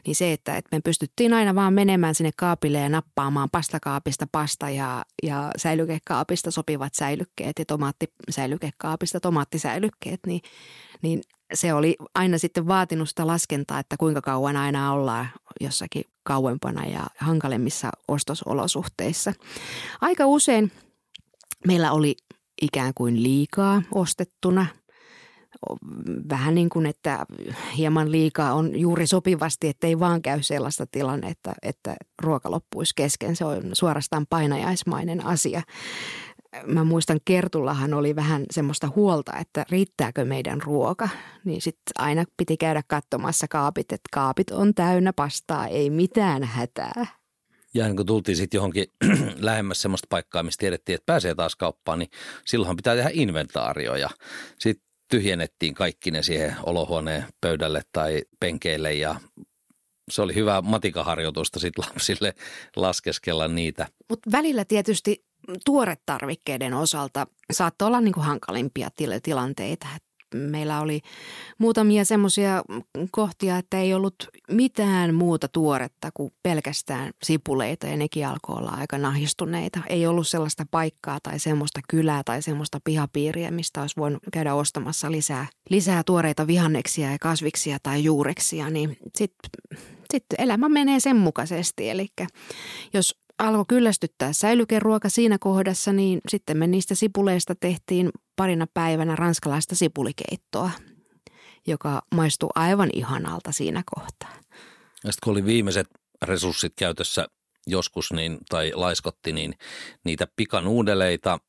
niin 0.05 0.15
se, 0.15 0.33
että, 0.33 0.57
että 0.57 0.75
me 0.75 0.81
pystyttiin 0.81 1.33
aina 1.33 1.55
vaan 1.55 1.73
menemään 1.73 2.15
sinne 2.15 2.31
kaapille 2.37 2.77
ja 2.77 2.89
nappaamaan 2.89 3.49
pastakaapista 3.51 4.27
pasta 4.31 4.69
ja, 4.69 5.05
ja 5.23 5.51
säilykekaapista 5.57 6.51
sopivat 6.51 6.93
säilykkeet 6.93 7.59
ja 7.59 7.65
tomaattisäilykekaapista 7.65 9.19
tomaattisäilykkeet, 9.19 10.19
niin, 10.25 10.41
niin 11.01 11.21
se 11.53 11.73
oli 11.73 11.95
aina 12.15 12.37
sitten 12.37 12.67
vaatinut 12.67 13.09
sitä 13.09 13.27
laskentaa, 13.27 13.79
että 13.79 13.97
kuinka 13.97 14.21
kauan 14.21 14.57
aina 14.57 14.93
ollaan 14.93 15.29
jossakin 15.61 16.03
kauempana 16.23 16.85
ja 16.85 17.07
hankalemmissa 17.17 17.89
ostosolosuhteissa. 18.07 19.33
Aika 20.01 20.25
usein 20.25 20.71
meillä 21.67 21.91
oli 21.91 22.15
ikään 22.61 22.93
kuin 22.95 23.23
liikaa 23.23 23.81
ostettuna. 23.91 24.65
Vähän 26.29 26.55
niin 26.55 26.69
kuin, 26.69 26.85
että 26.85 27.25
hieman 27.77 28.11
liikaa 28.11 28.53
on 28.53 28.79
juuri 28.79 29.07
sopivasti, 29.07 29.67
ettei 29.67 29.99
vaan 29.99 30.21
käy 30.21 30.43
sellaista 30.43 30.85
tilannetta, 30.91 31.53
että 31.61 31.95
ruoka 32.21 32.51
loppuisi 32.51 32.93
kesken. 32.95 33.35
Se 33.35 33.45
on 33.45 33.63
suorastaan 33.73 34.25
painajaismainen 34.29 35.25
asia 35.25 35.61
mä 36.65 36.83
muistan 36.83 37.19
Kertullahan 37.25 37.93
oli 37.93 38.15
vähän 38.15 38.45
semmoista 38.51 38.89
huolta, 38.95 39.37
että 39.39 39.65
riittääkö 39.71 40.25
meidän 40.25 40.61
ruoka. 40.61 41.09
Niin 41.45 41.61
sitten 41.61 41.91
aina 41.97 42.23
piti 42.37 42.57
käydä 42.57 42.83
katsomassa 42.87 43.47
kaapit, 43.47 43.91
että 43.91 44.09
kaapit 44.13 44.51
on 44.51 44.73
täynnä 44.75 45.13
pastaa, 45.13 45.67
ei 45.67 45.89
mitään 45.89 46.43
hätää. 46.43 47.05
Ja 47.73 47.93
kun 47.95 48.05
tultiin 48.05 48.37
sitten 48.37 48.57
johonkin 48.57 48.85
lähemmäs 49.35 49.81
semmoista 49.81 50.07
paikkaa, 50.09 50.43
missä 50.43 50.59
tiedettiin, 50.59 50.93
että 50.93 51.05
pääsee 51.05 51.35
taas 51.35 51.55
kauppaan, 51.55 51.99
niin 51.99 52.09
silloin 52.45 52.77
pitää 52.77 52.95
tehdä 52.95 53.09
inventaario 53.13 53.95
ja 53.95 54.09
sitten 54.59 54.87
tyhjennettiin 55.11 55.73
kaikki 55.73 56.11
ne 56.11 56.23
siihen 56.23 56.55
olohuoneen 56.63 57.25
pöydälle 57.41 57.81
tai 57.91 58.21
penkeille 58.39 58.93
ja 58.93 59.15
se 60.11 60.21
oli 60.21 60.35
hyvä 60.35 60.61
matikaharjoitusta 60.61 61.59
sitten 61.59 61.85
lapsille 61.87 62.33
laskeskella 62.75 63.47
niitä. 63.47 63.87
Mutta 64.09 64.31
välillä 64.31 64.65
tietysti 64.65 65.25
tuoretarvikkeiden 65.65 66.73
osalta 66.73 67.27
saattoi 67.51 67.87
olla 67.87 68.01
niin 68.01 68.13
kuin 68.13 68.25
hankalimpia 68.25 68.89
tilanteita. 69.23 69.87
Meillä 70.35 70.81
oli 70.81 71.01
muutamia 71.57 72.05
semmoisia 72.05 72.63
kohtia, 73.11 73.57
että 73.57 73.79
ei 73.79 73.93
ollut 73.93 74.15
mitään 74.51 75.15
muuta 75.15 75.47
tuoretta 75.47 76.09
kuin 76.13 76.31
pelkästään 76.43 77.11
sipuleita 77.23 77.87
ja 77.87 77.97
nekin 77.97 78.27
alkoi 78.27 78.55
olla 78.57 78.71
aika 78.71 78.97
nahistuneita. 78.97 79.79
Ei 79.89 80.07
ollut 80.07 80.27
sellaista 80.27 80.65
paikkaa 80.71 81.19
tai 81.23 81.39
semmoista 81.39 81.79
kylää 81.89 82.21
tai 82.23 82.41
semmoista 82.41 82.79
pihapiiriä, 82.83 83.51
mistä 83.51 83.81
olisi 83.81 83.95
voinut 83.97 84.23
käydä 84.33 84.53
ostamassa 84.53 85.11
lisää, 85.11 85.47
lisää 85.69 86.03
tuoreita 86.03 86.47
vihanneksia 86.47 87.11
ja 87.11 87.17
kasviksia 87.21 87.77
tai 87.83 88.03
juureksia, 88.03 88.69
niin 88.69 88.97
sitten 89.15 89.49
sit 90.11 90.25
elämä 90.37 90.69
menee 90.69 90.99
sen 90.99 91.15
mukaisesti. 91.15 91.89
Eli 91.89 92.07
jos 92.93 93.15
alkoi 93.39 93.65
kyllästyttää 93.67 94.33
säilykeruoka 94.33 95.09
siinä 95.09 95.37
kohdassa, 95.39 95.93
niin 95.93 96.21
sitten 96.29 96.57
me 96.57 96.67
niistä 96.67 96.95
sipuleista 96.95 97.55
tehtiin 97.55 98.09
parina 98.35 98.67
päivänä 98.73 99.15
ranskalaista 99.15 99.75
sipulikeittoa, 99.75 100.71
joka 101.67 102.01
maistui 102.15 102.49
aivan 102.55 102.89
ihanalta 102.93 103.51
siinä 103.51 103.83
kohtaa. 103.95 104.33
Ja 105.03 105.11
sitten 105.11 105.23
kun 105.23 105.31
oli 105.31 105.45
viimeiset 105.45 105.87
resurssit 106.21 106.73
käytössä 106.75 107.27
joskus 107.67 108.13
niin, 108.13 108.37
tai 108.49 108.71
laiskotti, 108.75 109.31
niin 109.31 109.53
niitä 110.05 110.27
pikanuudeleita 110.35 111.39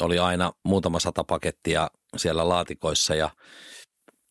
oli 0.00 0.18
aina 0.18 0.52
muutama 0.64 1.00
sata 1.00 1.24
pakettia 1.24 1.90
siellä 2.16 2.48
laatikoissa 2.48 3.14
ja 3.14 3.30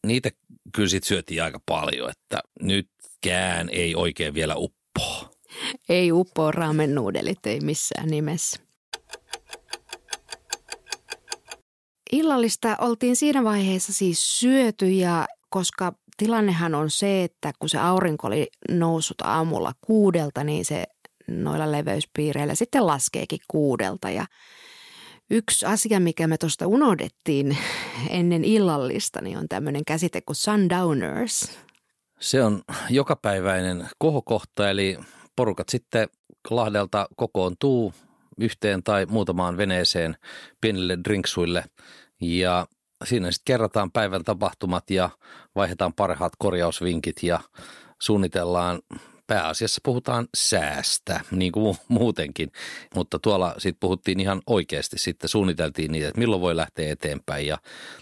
niitä 0.07 0.29
kyllä 0.75 0.89
sitten 0.89 1.07
syötiin 1.07 1.43
aika 1.43 1.59
paljon, 1.65 2.09
että 2.09 2.43
nytkään 2.61 3.69
ei 3.69 3.95
oikein 3.95 4.33
vielä 4.33 4.55
uppoa. 4.55 5.30
Ei 5.89 6.11
uppoa 6.11 6.51
raamen 6.51 6.95
nuudelit, 6.95 7.45
ei 7.45 7.59
missään 7.59 8.07
nimessä. 8.07 8.59
Illallista 12.11 12.77
oltiin 12.79 13.15
siinä 13.15 13.43
vaiheessa 13.43 13.93
siis 13.93 14.39
syöty 14.39 14.89
ja 14.89 15.27
koska 15.49 15.93
tilannehan 16.17 16.75
on 16.75 16.89
se, 16.89 17.23
että 17.23 17.51
kun 17.59 17.69
se 17.69 17.77
aurinko 17.77 18.27
oli 18.27 18.47
noussut 18.69 19.21
aamulla 19.21 19.73
kuudelta, 19.81 20.43
niin 20.43 20.65
se 20.65 20.83
noilla 21.27 21.71
leveyspiireillä 21.71 22.55
sitten 22.55 22.87
laskeekin 22.87 23.39
kuudelta. 23.47 24.09
Ja 24.09 24.25
yksi 25.29 25.65
asia, 25.65 25.99
mikä 25.99 26.27
me 26.27 26.37
tuosta 26.37 26.67
unohdettiin 26.67 27.57
ennen 28.09 28.43
illallista, 28.43 29.21
niin 29.21 29.37
on 29.37 29.47
tämmöinen 29.49 29.85
käsite 29.85 30.21
kuin 30.21 30.35
sundowners. 30.35 31.51
Se 32.19 32.43
on 32.43 32.61
jokapäiväinen 32.89 33.89
kohokohta, 33.97 34.69
eli 34.69 34.97
porukat 35.35 35.69
sitten 35.69 36.09
Lahdelta 36.49 37.07
kokoontuu 37.15 37.93
yhteen 38.39 38.83
tai 38.83 39.05
muutamaan 39.05 39.57
veneeseen 39.57 40.17
pienille 40.61 40.97
drinksuille. 41.03 41.65
Ja 42.21 42.67
siinä 43.05 43.31
sitten 43.31 43.53
kerrataan 43.53 43.91
päivän 43.91 44.23
tapahtumat 44.23 44.89
ja 44.89 45.09
vaihdetaan 45.55 45.93
parhaat 45.93 46.33
korjausvinkit 46.37 47.23
ja 47.23 47.39
suunnitellaan. 48.01 48.79
Pääasiassa 49.27 49.81
puhutaan 49.83 50.27
säästä, 50.37 51.21
niin 51.31 51.51
kuin 51.51 51.77
muutenkin, 51.87 52.51
mutta 52.95 53.19
tuolla 53.19 53.55
sitten 53.57 53.79
puhuttiin 53.79 54.19
ihan 54.19 54.41
oikeasti, 54.47 54.97
sitten 54.97 55.29
suunniteltiin 55.29 55.91
niitä, 55.91 56.07
että 56.07 56.19
milloin 56.19 56.41
voi 56.41 56.55
lähteä 56.55 56.91
eteenpäin. 56.91 57.47
Ja 57.47 57.57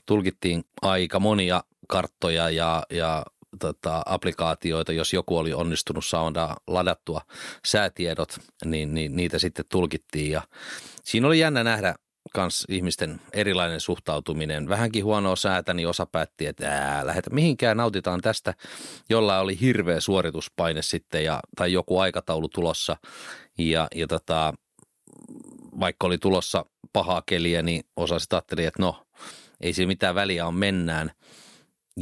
tulkittiin 0.06 0.64
aika 0.82 1.20
monia 1.20 1.64
karttoja 1.88 2.50
ja, 2.50 2.84
ja 2.90 3.26
tota, 3.60 4.02
applikaatioita, 4.06 4.94
jos 4.94 5.14
joku 5.14 5.38
oli 5.38 5.54
onnistunut 5.54 6.06
saada 6.06 6.56
ladattua 6.68 7.22
säätiedot, 7.66 8.38
niin, 8.66 8.94
niin 8.94 9.16
niitä 9.16 9.40
sitten 9.40 9.66
tulkittiin. 9.72 10.32
Ja 10.32 10.42
siinä 11.04 11.28
oli 11.28 11.40
jännä 11.40 11.64
nähdä 11.64 11.96
kans 12.34 12.66
ihmisten 12.70 13.22
erilainen 13.34 13.80
suhtautuminen. 13.80 14.70
Vähänkin 14.70 15.06
huonoa 15.06 15.36
säätä, 15.36 15.74
niin 15.74 15.88
osa 15.88 16.06
päätti, 16.06 16.46
että 16.46 16.70
ää, 16.72 17.06
lähetä 17.06 17.30
mihinkään, 17.30 17.78
nautitaan 17.78 18.22
tästä, 18.22 18.54
jolla 19.10 19.40
oli 19.40 19.60
hirveä 19.62 20.00
suorituspaine 20.00 20.82
sitten 20.82 21.24
ja, 21.24 21.40
tai 21.56 21.74
joku 21.74 22.00
aikataulu 22.00 22.50
tulossa. 22.50 22.98
Ja, 23.58 23.88
ja 23.96 24.08
tota, 24.08 24.54
vaikka 25.80 26.08
oli 26.08 26.18
tulossa 26.18 26.66
pahaa 26.94 27.24
keliä, 27.26 27.62
niin 27.62 27.84
osa 27.96 28.20
sitten 28.20 28.38
ajatteli, 28.38 28.66
että 28.66 28.82
no, 28.82 29.06
ei 29.62 29.74
siinä 29.74 29.88
mitään 29.88 30.16
väliä 30.16 30.48
on 30.48 30.56
mennään– 30.56 31.12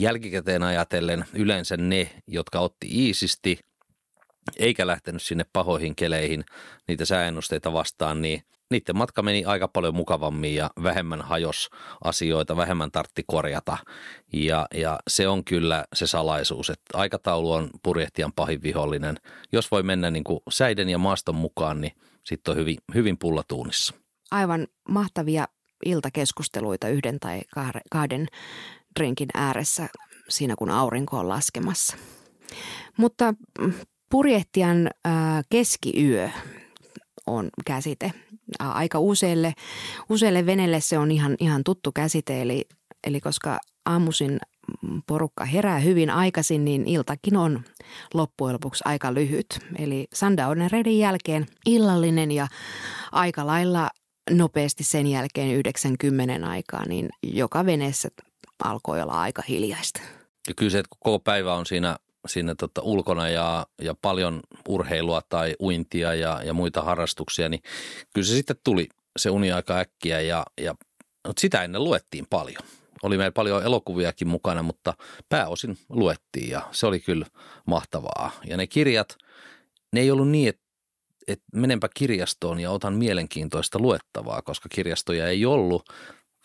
jälkikäteen 0.02 0.64
ajatellen 0.64 1.26
yleensä 1.34 1.78
ne, 1.78 2.10
jotka 2.28 2.60
otti 2.60 2.88
iisisti 2.92 3.60
eikä 4.58 4.88
lähtenyt 4.88 5.22
sinne 5.22 5.46
pahoihin 5.54 5.96
keleihin 5.96 6.46
niitä 6.88 7.06
sääennusteita 7.06 7.74
vastaan, 7.74 8.22
niin 8.22 8.44
niiden 8.70 8.98
matka 8.98 9.22
meni 9.22 9.46
aika 9.46 9.68
paljon 9.68 9.96
mukavammin 9.96 10.56
ja 10.56 10.70
vähemmän 10.84 11.22
hajos 11.22 11.70
asioita, 12.04 12.58
vähemmän 12.58 12.92
tartti 12.92 13.24
korjata. 13.28 13.78
Ja, 14.34 14.68
ja 14.74 15.00
se 15.08 15.28
on 15.28 15.44
kyllä 15.44 15.86
se 15.94 16.08
salaisuus, 16.08 16.70
että 16.70 16.98
aikataulu 16.98 17.52
on 17.52 17.70
purjehtijan 17.84 18.34
pahin 18.34 18.64
vihollinen. 18.64 19.18
Jos 19.52 19.72
voi 19.72 19.84
mennä 19.84 20.12
niin 20.12 20.24
kuin 20.24 20.40
säiden 20.50 20.90
ja 20.90 20.98
maaston 20.98 21.36
mukaan, 21.36 21.82
niin 21.82 21.92
sitten 22.24 22.52
on 22.52 22.58
hyvin, 22.58 22.78
hyvin 22.94 23.18
pullatuunissa. 23.18 23.94
Aivan 24.32 24.68
mahtavia 24.90 25.48
iltakeskusteluita 25.86 26.90
yhden 26.90 27.20
tai 27.20 27.42
kahden 27.92 28.28
drinkin 28.98 29.30
ääressä 29.34 29.90
siinä, 30.30 30.56
kun 30.56 30.70
aurinko 30.70 31.18
on 31.18 31.30
laskemassa. 31.30 31.98
Mutta 32.98 33.34
mm, 33.60 33.74
purjehtijan 34.10 34.90
keskiyö 35.50 36.30
on 37.28 37.50
käsite. 37.66 38.12
Aika 38.60 39.00
useille, 39.00 39.54
useille 40.10 40.46
venelle 40.46 40.82
se 40.82 40.98
on 40.98 41.12
ihan, 41.12 41.36
ihan 41.40 41.64
tuttu 41.64 41.92
käsite, 41.92 42.42
eli, 42.42 42.66
eli 43.08 43.22
koska 43.22 43.60
aamuisin 43.86 44.40
porukka 45.08 45.46
herää 45.46 45.80
hyvin 45.80 46.10
aikaisin, 46.10 46.66
niin 46.66 46.88
iltakin 46.88 47.38
on 47.38 47.64
loppujen 48.14 48.54
lopuksi 48.54 48.84
aika 48.86 49.14
lyhyt. 49.14 49.60
Eli 49.80 50.08
sundownereiden 50.14 50.98
jälkeen 50.98 51.46
illallinen 51.66 52.32
ja 52.32 52.48
aika 53.12 53.48
lailla 53.48 53.90
nopeasti 54.30 54.84
sen 54.84 55.08
jälkeen 55.08 55.56
90 55.56 56.48
aikaa, 56.48 56.88
niin 56.88 57.10
joka 57.24 57.66
veneessä 57.66 58.10
alkoi 58.64 59.02
olla 59.02 59.22
aika 59.22 59.44
hiljaista. 59.50 60.02
Ja 60.48 60.54
kyllä 60.54 60.70
se, 60.70 60.80
että 60.80 60.96
koko 61.00 61.20
päivä 61.20 61.54
on 61.54 61.66
siinä, 61.66 61.98
siinä 62.28 62.56
tota 62.56 62.82
ulkona 62.82 63.30
ja, 63.30 63.66
ja 63.82 63.96
paljon 64.02 64.40
urheilua 64.68 65.22
tai 65.30 65.56
uintia 65.60 66.14
ja, 66.14 66.42
ja 66.44 66.54
muita 66.54 66.82
harrastuksia, 66.82 67.50
niin 67.50 67.62
kyllä 68.14 68.28
se 68.28 68.34
sitten 68.34 68.56
tuli 68.64 68.88
se 69.20 69.30
uniaika 69.30 69.78
äkkiä 69.78 70.22
ja, 70.22 70.46
ja 70.62 70.76
mutta 71.28 71.42
sitä 71.42 71.64
ennen 71.64 71.84
luettiin 71.84 72.26
paljon. 72.30 72.62
Oli 73.04 73.18
meillä 73.18 73.32
paljon 73.32 73.64
elokuviakin 73.64 74.28
mukana, 74.28 74.64
mutta 74.64 74.94
pääosin 75.30 75.78
luettiin 75.90 76.50
ja 76.50 76.62
se 76.72 76.88
oli 76.88 77.00
kyllä 77.00 77.26
mahtavaa. 77.66 78.32
Ja 78.46 78.58
ne 78.58 78.68
kirjat, 78.68 79.18
ne 79.94 80.00
ei 80.00 80.12
ollut 80.12 80.30
niin, 80.30 80.50
että 80.50 80.68
että 81.28 81.46
menenpä 81.56 81.90
kirjastoon 81.94 82.60
ja 82.60 82.72
otan 82.72 82.94
mielenkiintoista 82.94 83.80
luettavaa, 83.80 84.42
koska 84.42 84.70
kirjastoja 84.70 85.28
ei 85.28 85.46
ollut, 85.46 85.90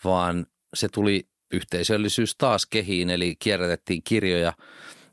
vaan 0.03 0.45
se 0.73 0.87
tuli 0.87 1.27
yhteisöllisyys 1.53 2.35
taas 2.37 2.65
kehiin, 2.65 3.09
eli 3.09 3.35
kierrätettiin 3.39 4.01
kirjoja 4.03 4.53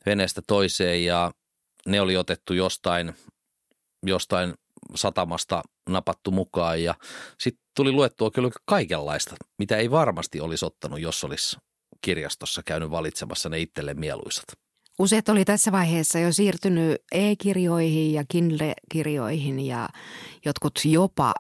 veneestä 0.07 0.43
toiseen 0.47 1.05
ja 1.05 1.31
ne 1.87 2.01
oli 2.01 2.17
otettu 2.17 2.55
jostain, 2.55 3.15
jostain 4.07 4.55
satamasta 4.95 5.63
napattu 5.89 6.31
mukaan 6.31 6.83
ja 6.83 6.95
sitten 7.39 7.65
tuli 7.77 7.93
luettua 7.93 8.31
kyllä 8.31 8.51
kaikenlaista, 8.65 9.37
mitä 9.59 9.77
ei 9.77 9.91
varmasti 9.91 10.41
olisi 10.41 10.65
ottanut, 10.65 11.01
jos 11.01 11.25
olisi 11.25 11.57
kirjastossa 12.03 12.63
käynyt 12.67 12.91
valitsemassa 12.91 13.49
ne 13.49 13.59
itselle 13.59 13.95
mieluisat. 13.95 14.45
Useat 14.99 15.29
oli 15.29 15.45
tässä 15.45 15.73
vaiheessa 15.73 16.19
jo 16.19 16.33
siirtynyt 16.33 16.97
e-kirjoihin 17.13 18.13
ja 18.13 18.25
Kindle-kirjoihin 18.29 19.61
ja 19.61 19.89
jotkut 20.45 20.81
jopa 20.85 21.35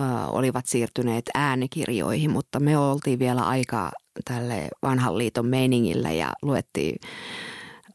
ö, 0.00 0.02
olivat 0.26 0.66
siirtyneet 0.66 1.24
äänikirjoihin, 1.34 2.30
mutta 2.30 2.60
me 2.60 2.78
oltiin 2.78 3.18
vielä 3.18 3.42
aika 3.42 3.90
tälle 4.24 4.68
vanhan 4.82 5.18
liiton 5.18 5.46
meiningillä 5.46 6.10
ja 6.10 6.32
luettiin 6.42 6.96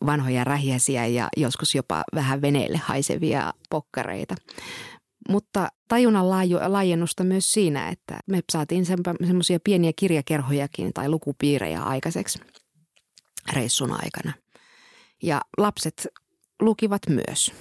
vanhoja 0.05 0.43
rähjäsiä 0.43 1.05
ja 1.05 1.27
joskus 1.37 1.75
jopa 1.75 2.03
vähän 2.15 2.41
veneelle 2.41 2.77
haisevia 2.77 3.53
pokkareita. 3.69 4.35
Mutta 5.29 5.67
tajunnan 5.87 6.29
laajennusta 6.67 7.23
myös 7.23 7.51
siinä, 7.51 7.89
että 7.89 8.19
me 8.27 8.39
saatiin 8.51 8.85
semmoisia 9.25 9.59
pieniä 9.63 9.91
kirjakerhojakin 9.95 10.93
tai 10.93 11.09
lukupiirejä 11.09 11.81
aikaiseksi 11.81 12.39
reissun 13.53 13.91
aikana. 13.91 14.33
Ja 15.23 15.41
lapset 15.57 16.07
lukivat 16.61 17.01
myös. 17.09 17.53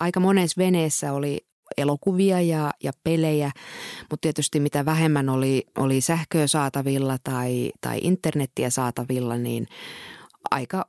Aika 0.00 0.20
monessa 0.20 0.58
veneessä 0.58 1.12
oli 1.12 1.46
elokuvia 1.76 2.40
ja, 2.40 2.70
ja 2.82 2.92
pelejä, 3.04 3.50
mutta 4.10 4.20
tietysti 4.20 4.60
mitä 4.60 4.84
vähemmän 4.84 5.28
oli, 5.28 5.66
oli 5.78 6.00
sähköä 6.00 6.46
saatavilla 6.46 7.16
tai, 7.24 7.72
tai 7.80 7.98
internettiä 8.02 8.70
saatavilla, 8.70 9.36
niin 9.36 9.66
aika 10.50 10.84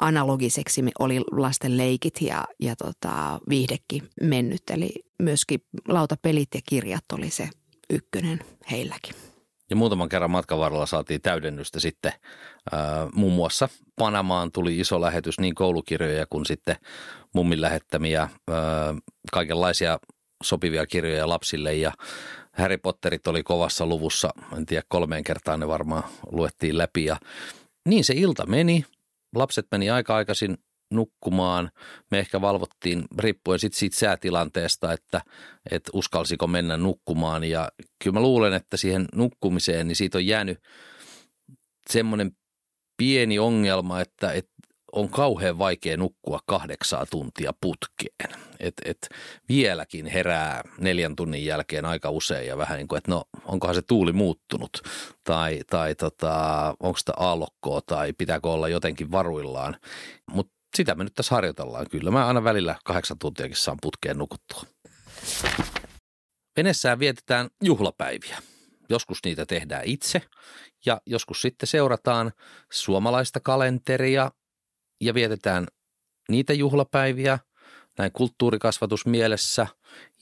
analogiseksi 0.00 0.84
oli 0.98 1.20
lasten 1.32 1.76
leikit 1.76 2.20
ja, 2.20 2.44
ja 2.60 2.76
tota, 2.76 3.40
viihdekin 3.48 4.08
mennyt. 4.22 4.62
Eli 4.70 4.90
myöskin 5.22 5.60
lautapelit 5.88 6.48
ja 6.54 6.60
kirjat 6.68 7.04
oli 7.12 7.30
se 7.30 7.48
ykkönen 7.90 8.40
heilläkin. 8.70 9.14
Ja 9.70 9.76
muutaman 9.76 10.08
kerran 10.08 10.30
matkan 10.30 10.58
varrella 10.58 10.86
saatiin 10.86 11.22
täydennystä 11.22 11.80
sitten 11.80 12.12
äh, 12.74 12.80
muun 13.14 13.32
muassa 13.32 13.68
Panamaan 13.98 14.52
tuli 14.52 14.78
iso 14.78 15.00
lähetys 15.00 15.40
niin 15.40 15.54
koulukirjoja 15.54 16.26
kuin 16.30 16.46
sitten 16.46 16.76
mummin 17.34 17.60
lähettämiä 17.60 18.22
äh, 18.22 18.30
kaikenlaisia 19.32 19.98
sopivia 20.42 20.86
kirjoja 20.86 21.28
lapsille 21.28 21.74
ja 21.74 21.92
Harry 22.52 22.78
Potterit 22.78 23.26
oli 23.26 23.42
kovassa 23.42 23.86
luvussa, 23.86 24.30
en 24.56 24.66
tiedä 24.66 24.82
kolmeen 24.88 25.24
kertaan 25.24 25.60
ne 25.60 25.68
varmaan 25.68 26.02
luettiin 26.30 26.78
läpi 26.78 27.04
ja 27.04 27.16
niin 27.88 28.04
se 28.04 28.14
ilta 28.16 28.46
meni. 28.46 28.84
Lapset 29.34 29.66
meni 29.70 29.90
aika 29.90 30.16
aikaisin 30.16 30.58
nukkumaan. 30.90 31.70
Me 32.10 32.18
ehkä 32.18 32.40
valvottiin 32.40 33.04
riippuen 33.18 33.58
sit 33.58 33.74
siitä 33.74 33.96
säätilanteesta, 33.96 34.92
että, 34.92 35.20
että 35.70 35.90
uskalsiko 35.94 36.46
mennä 36.46 36.76
nukkumaan. 36.76 37.44
Ja 37.44 37.68
kyllä 38.04 38.14
mä 38.14 38.20
luulen, 38.20 38.52
että 38.52 38.76
siihen 38.76 39.08
nukkumiseen, 39.14 39.88
niin 39.88 39.96
siitä 39.96 40.18
on 40.18 40.26
jäänyt 40.26 40.58
semmoinen 41.90 42.32
pieni 42.96 43.38
ongelma, 43.38 44.00
että, 44.00 44.32
että 44.32 44.52
on 44.92 45.08
kauhean 45.08 45.58
vaikea 45.58 45.96
nukkua 45.96 46.40
kahdeksaa 46.46 47.06
tuntia 47.06 47.52
putkeen. 47.60 48.40
Et, 48.60 48.74
et 48.84 49.08
vieläkin 49.48 50.06
herää 50.06 50.62
neljän 50.78 51.16
tunnin 51.16 51.44
jälkeen 51.44 51.84
aika 51.84 52.10
usein 52.10 52.46
ja 52.46 52.58
vähän 52.58 52.78
niin 52.78 52.88
kuin, 52.88 52.98
että 52.98 53.10
no 53.10 53.24
onkohan 53.44 53.74
se 53.74 53.82
tuuli 53.82 54.12
muuttunut 54.12 54.82
tai, 55.24 55.60
tai 55.70 55.94
tota, 55.94 56.74
onko 56.80 56.98
sitä 56.98 57.12
aallokkoa 57.16 57.80
tai 57.86 58.12
pitääkö 58.12 58.48
olla 58.48 58.68
jotenkin 58.68 59.10
varuillaan. 59.10 59.76
Mutta 60.30 60.52
sitä 60.76 60.94
me 60.94 61.04
nyt 61.04 61.14
tässä 61.14 61.34
harjoitellaan 61.34 61.86
kyllä. 61.90 62.10
Mä 62.10 62.26
aina 62.26 62.44
välillä 62.44 62.76
kahdeksan 62.84 63.18
tuntiakin 63.18 63.56
saan 63.56 63.78
putkeen 63.82 64.18
nukuttua. 64.18 64.62
Venessään 66.56 66.98
vietetään 66.98 67.48
juhlapäiviä. 67.62 68.38
Joskus 68.88 69.18
niitä 69.24 69.46
tehdään 69.46 69.84
itse 69.84 70.22
ja 70.86 71.00
joskus 71.06 71.42
sitten 71.42 71.66
seurataan 71.66 72.32
suomalaista 72.72 73.40
kalenteria 73.40 74.30
ja 75.00 75.14
vietetään 75.14 75.66
niitä 76.28 76.52
juhlapäiviä 76.52 77.38
näin 77.98 78.12
kulttuurikasvatusmielessä 78.12 79.66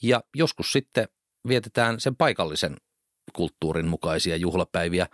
ja 0.01 0.23
joskus 0.35 0.71
sitten 0.71 1.07
vietetään 1.47 1.99
sen 1.99 2.15
paikallisen 2.15 2.77
kulttuurin 3.33 3.87
mukaisia 3.87 4.35
juhlapäiviä. 4.35 5.07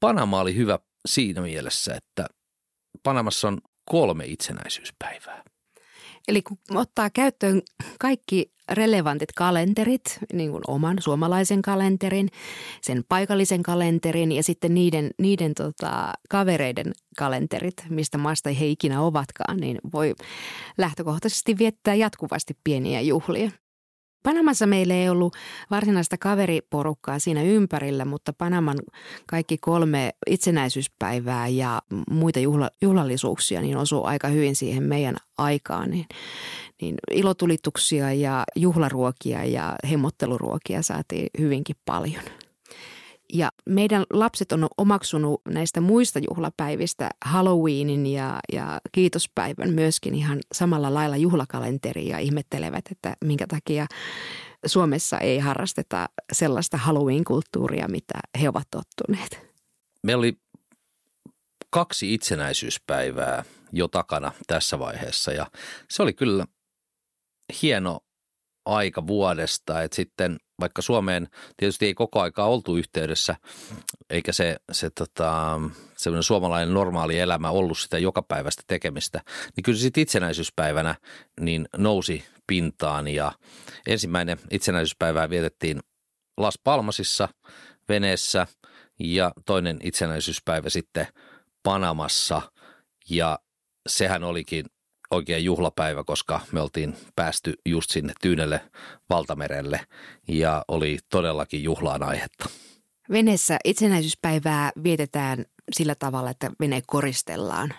Panama 0.00 0.40
oli 0.40 0.56
hyvä 0.56 0.78
siinä 1.06 1.40
mielessä, 1.40 1.94
että 1.94 2.26
Panamassa 3.02 3.48
on 3.48 3.60
kolme 3.84 4.24
itsenäisyyspäivää. 4.26 5.42
Eli 6.28 6.42
kun 6.42 6.58
ottaa 6.74 7.10
käyttöön 7.10 7.62
kaikki 7.98 8.52
relevantit 8.70 9.32
kalenterit, 9.32 10.18
niin 10.32 10.50
kuin 10.50 10.62
oman 10.66 10.96
suomalaisen 11.00 11.62
kalenterin, 11.62 12.28
sen 12.82 13.04
paikallisen 13.08 13.62
kalenterin 13.62 14.32
ja 14.32 14.42
sitten 14.42 14.74
niiden, 14.74 15.10
niiden 15.18 15.54
tota, 15.54 16.12
kavereiden 16.30 16.92
kalenterit, 17.18 17.74
mistä 17.88 18.18
maasta 18.18 18.50
he 18.50 18.66
ikinä 18.66 19.02
ovatkaan, 19.02 19.56
niin 19.56 19.78
voi 19.92 20.14
lähtökohtaisesti 20.78 21.58
viettää 21.58 21.94
jatkuvasti 21.94 22.56
pieniä 22.64 23.00
juhlia. 23.00 23.50
Panamassa 24.22 24.66
meillä 24.66 24.94
ei 24.94 25.08
ollut 25.08 25.36
varsinaista 25.70 26.16
kaveriporukkaa 26.18 27.18
siinä 27.18 27.42
ympärillä, 27.42 28.04
mutta 28.04 28.32
Panaman 28.32 28.78
kaikki 29.26 29.58
kolme 29.58 30.10
itsenäisyyspäivää 30.26 31.48
ja 31.48 31.82
muita 32.10 32.40
juhla, 32.40 32.70
juhlallisuuksia 32.82 33.60
niin 33.60 33.76
osuu 33.76 34.04
aika 34.04 34.28
hyvin 34.28 34.56
siihen 34.56 34.82
meidän 34.82 35.16
aikaan. 35.38 35.90
Niin, 35.90 36.06
niin 36.82 36.94
ilotulituksia 37.10 38.12
ja 38.12 38.44
juhlaruokia 38.56 39.44
ja 39.44 39.76
hemmotteluruokia 39.90 40.82
saatiin 40.82 41.26
hyvinkin 41.38 41.76
paljon. 41.84 42.22
Ja 43.32 43.50
meidän 43.66 44.04
lapset 44.12 44.52
on 44.52 44.68
omaksunut 44.78 45.40
näistä 45.48 45.80
muista 45.80 46.18
juhlapäivistä 46.18 47.10
Halloweenin 47.24 48.06
ja, 48.06 48.40
ja 48.52 48.80
kiitospäivän 48.92 49.74
myöskin 49.74 50.14
ihan 50.14 50.40
samalla 50.52 50.94
lailla 50.94 51.16
juhlakalenteria 51.16 52.16
ja 52.16 52.18
ihmettelevät, 52.18 52.84
että 52.90 53.16
minkä 53.24 53.46
takia 53.46 53.86
Suomessa 54.66 55.18
ei 55.18 55.38
harrasteta 55.38 56.08
sellaista 56.32 56.76
Halloween-kulttuuria, 56.76 57.88
mitä 57.88 58.14
he 58.40 58.48
ovat 58.48 58.68
tottuneet. 58.70 59.48
Meillä 60.02 60.20
oli 60.20 60.36
kaksi 61.70 62.14
itsenäisyyspäivää 62.14 63.44
jo 63.72 63.88
takana 63.88 64.32
tässä 64.46 64.78
vaiheessa 64.78 65.32
ja 65.32 65.46
se 65.90 66.02
oli 66.02 66.12
kyllä 66.12 66.46
hieno 67.62 68.00
aika 68.68 69.06
vuodesta, 69.06 69.82
että 69.82 69.96
sitten 69.96 70.36
vaikka 70.60 70.82
Suomeen 70.82 71.28
tietysti 71.56 71.86
ei 71.86 71.94
koko 71.94 72.20
aikaa 72.20 72.46
oltu 72.46 72.76
yhteydessä, 72.76 73.36
eikä 74.10 74.32
se, 74.32 74.56
se 74.72 74.90
tota, 74.90 75.60
semmoinen 75.96 76.22
suomalainen 76.22 76.74
normaali 76.74 77.18
elämä 77.18 77.50
ollut 77.50 77.78
sitä 77.78 77.98
jokapäiväistä 77.98 78.62
tekemistä, 78.66 79.20
niin 79.56 79.62
kyllä 79.62 79.78
sitten 79.78 80.02
itsenäisyyspäivänä 80.02 80.94
niin 81.40 81.68
nousi 81.76 82.24
pintaan 82.46 83.08
ja 83.08 83.32
ensimmäinen 83.86 84.38
itsenäisyyspäivää 84.50 85.30
vietettiin 85.30 85.80
Las 86.36 86.58
Palmasissa 86.64 87.28
veneessä 87.88 88.46
ja 88.98 89.32
toinen 89.46 89.78
itsenäisyyspäivä 89.82 90.68
sitten 90.68 91.06
Panamassa. 91.62 92.42
Ja 93.10 93.38
sehän 93.88 94.24
olikin 94.24 94.64
oikein 95.10 95.44
juhlapäivä, 95.44 96.04
koska 96.04 96.40
me 96.52 96.60
oltiin 96.60 96.96
päästy 97.16 97.54
just 97.66 97.90
sinne 97.90 98.12
Tyynelle 98.20 98.60
valtamerelle 99.10 99.80
ja 100.28 100.64
oli 100.68 100.98
todellakin 101.10 101.62
juhlaan 101.62 102.02
aihetta. 102.02 102.48
Veneessä 103.10 103.58
itsenäisyyspäivää 103.64 104.72
vietetään 104.82 105.44
sillä 105.72 105.94
tavalla, 105.94 106.30
että 106.30 106.50
vene 106.60 106.82
koristellaan 106.86 107.74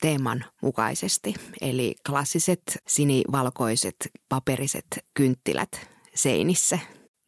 teeman 0.00 0.44
mukaisesti. 0.62 1.34
Eli 1.60 1.94
klassiset 2.06 2.62
sinivalkoiset 2.88 3.96
paperiset 4.28 4.86
kynttilät 5.14 5.88
seinissä. 6.14 6.78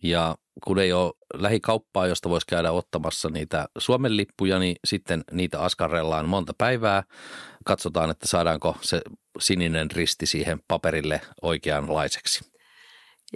Ja 0.03 0.37
kun 0.65 0.79
ei 0.79 0.93
ole 0.93 1.13
lähikauppaa, 1.35 2.07
josta 2.07 2.29
voisi 2.29 2.47
käydä 2.47 2.73
ottamassa 2.73 3.29
niitä 3.29 3.69
Suomen 3.79 4.17
lippuja, 4.17 4.59
niin 4.59 4.77
sitten 4.85 5.25
niitä 5.33 5.61
askarrellaan 5.61 6.29
monta 6.29 6.53
päivää. 6.59 7.03
Katsotaan, 7.65 8.11
että 8.11 8.29
saadaanko 8.29 8.77
se 8.81 9.03
sininen 9.39 9.91
risti 9.91 10.27
siihen 10.27 10.61
paperille 10.69 11.21
oikeanlaiseksi. 11.43 12.55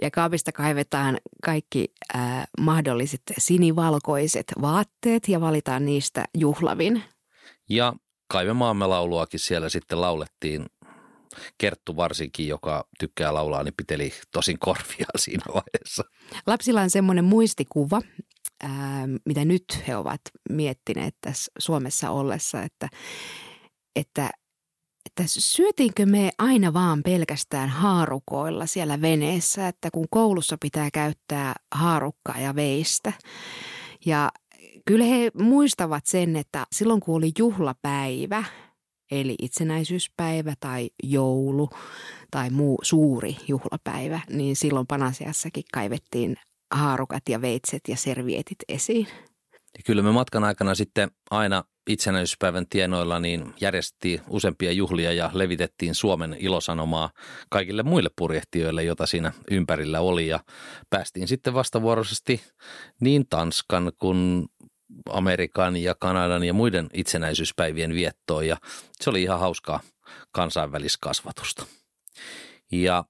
Ja 0.01 0.11
kaapista 0.11 0.51
kaivetaan 0.51 1.17
kaikki 1.43 1.93
äh, 2.15 2.47
mahdolliset 2.59 3.21
sinivalkoiset 3.37 4.45
vaatteet 4.61 5.27
ja 5.27 5.41
valitaan 5.41 5.85
niistä 5.85 6.25
juhlavin. 6.37 7.03
Ja 7.69 7.93
kaivemaamme 8.27 8.87
lauluakin 8.87 9.39
siellä 9.39 9.69
sitten 9.69 10.01
laulettiin 10.01 10.65
Kerttu 11.57 11.95
varsinkin, 11.95 12.47
joka 12.47 12.87
tykkää 12.99 13.33
laulaa, 13.33 13.63
niin 13.63 13.73
piteli 13.77 14.13
tosin 14.31 14.59
korvia 14.59 15.05
siinä 15.17 15.43
vaiheessa. 15.47 16.03
Lapsilla 16.47 16.81
on 16.81 16.89
semmoinen 16.89 17.25
muistikuva, 17.25 18.01
ää, 18.63 19.07
mitä 19.25 19.45
nyt 19.45 19.83
he 19.87 19.95
ovat 19.95 20.21
miettineet 20.49 21.15
tässä 21.21 21.51
Suomessa 21.59 22.11
ollessa, 22.11 22.63
että, 22.63 22.89
että 23.95 24.29
että 25.05 25.23
syötiinkö 25.27 26.05
me 26.05 26.31
aina 26.37 26.73
vaan 26.73 27.03
pelkästään 27.03 27.69
haarukoilla 27.69 28.65
siellä 28.65 29.01
veneessä, 29.01 29.67
että 29.67 29.91
kun 29.91 30.07
koulussa 30.09 30.57
pitää 30.61 30.89
käyttää 30.93 31.53
haarukkaa 31.75 32.39
ja 32.39 32.55
veistä. 32.55 33.13
Ja 34.05 34.31
kyllä 34.85 35.05
he 35.05 35.31
muistavat 35.33 36.05
sen, 36.05 36.35
että 36.35 36.65
silloin 36.71 36.99
kun 36.99 37.15
oli 37.15 37.31
juhlapäivä, 37.37 38.43
eli 39.11 39.35
itsenäisyyspäivä 39.41 40.53
tai 40.59 40.89
joulu 41.03 41.69
tai 42.31 42.49
muu 42.49 42.79
suuri 42.81 43.35
juhlapäivä, 43.47 44.19
niin 44.29 44.55
silloin 44.55 44.87
Panasiassakin 44.87 45.63
kaivettiin 45.73 46.35
haarukat 46.73 47.29
ja 47.29 47.41
veitset 47.41 47.81
ja 47.87 47.97
servietit 47.97 48.57
esiin. 48.67 49.07
Ja 49.77 49.83
kyllä 49.85 50.01
me 50.01 50.11
matkan 50.11 50.43
aikana 50.43 50.75
sitten 50.75 51.11
aina 51.31 51.63
itsenäisyyspäivän 51.89 52.65
tienoilla 52.69 53.19
niin 53.19 53.53
järjestettiin 53.61 54.21
useampia 54.29 54.71
juhlia 54.71 55.13
ja 55.13 55.29
levitettiin 55.33 55.95
Suomen 55.95 56.35
ilosanomaa 56.39 57.09
kaikille 57.49 57.83
muille 57.83 58.09
purjehtijoille, 58.17 58.83
jota 58.83 59.05
siinä 59.05 59.31
ympärillä 59.51 60.01
oli. 60.01 60.27
Ja 60.27 60.39
päästiin 60.89 61.27
sitten 61.27 61.53
vastavuoroisesti 61.53 62.41
niin 62.99 63.25
Tanskan 63.29 63.91
kuin 63.99 64.45
Amerikan 65.09 65.77
ja 65.77 65.95
Kanadan 65.95 66.43
ja 66.43 66.53
muiden 66.53 66.89
itsenäisyyspäivien 66.93 67.93
viettoon 67.93 68.47
ja 68.47 68.57
se 69.01 69.09
oli 69.09 69.23
ihan 69.23 69.39
hauskaa 69.39 69.79
kansainväliskasvatusta. 70.31 71.65
Ja 72.71 73.03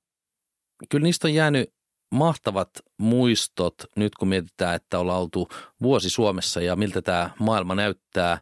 kyllä 0.90 1.04
niistä 1.04 1.28
on 1.28 1.34
jäänyt 1.34 1.74
mahtavat 2.12 2.70
muistot 2.98 3.76
nyt 3.96 4.16
kun 4.16 4.28
mietitään, 4.28 4.76
että 4.76 5.00
ollaan 5.00 5.22
oltu 5.22 5.48
vuosi 5.82 6.10
Suomessa 6.10 6.62
ja 6.62 6.76
miltä 6.76 7.02
tämä 7.02 7.30
maailma 7.40 7.76
näyttää, 7.76 8.42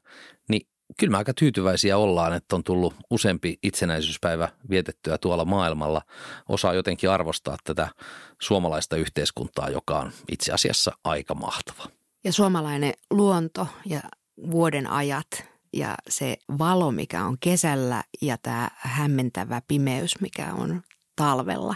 niin 0.50 0.62
kyllä 1.00 1.12
me 1.12 1.18
aika 1.18 1.34
tyytyväisiä 1.34 1.98
ollaan, 1.98 2.34
että 2.34 2.56
on 2.56 2.64
tullut 2.64 2.94
useampi 3.12 3.60
itsenäisyyspäivä 3.64 4.50
vietettyä 4.70 5.18
tuolla 5.18 5.46
maailmalla. 5.46 6.02
Osaa 6.50 6.74
jotenkin 6.74 7.10
arvostaa 7.10 7.58
tätä 7.64 7.88
suomalaista 8.42 8.96
yhteiskuntaa, 8.96 9.70
joka 9.70 10.00
on 10.00 10.12
itse 10.32 10.52
asiassa 10.54 10.92
aika 11.04 11.36
mahtava. 11.36 11.97
Ja 12.24 12.34
suomalainen 12.34 12.94
luonto 13.12 13.68
ja 13.86 14.02
vuoden 14.52 14.90
ajat 14.90 15.28
ja 15.74 15.96
se 16.10 16.38
valo, 16.60 16.92
mikä 16.92 17.26
on 17.26 17.38
kesällä 17.40 18.04
ja 18.22 18.38
tämä 18.38 18.70
hämmentävä 18.78 19.62
pimeys, 19.68 20.22
mikä 20.22 20.54
on 20.54 20.82
talvella, 21.16 21.76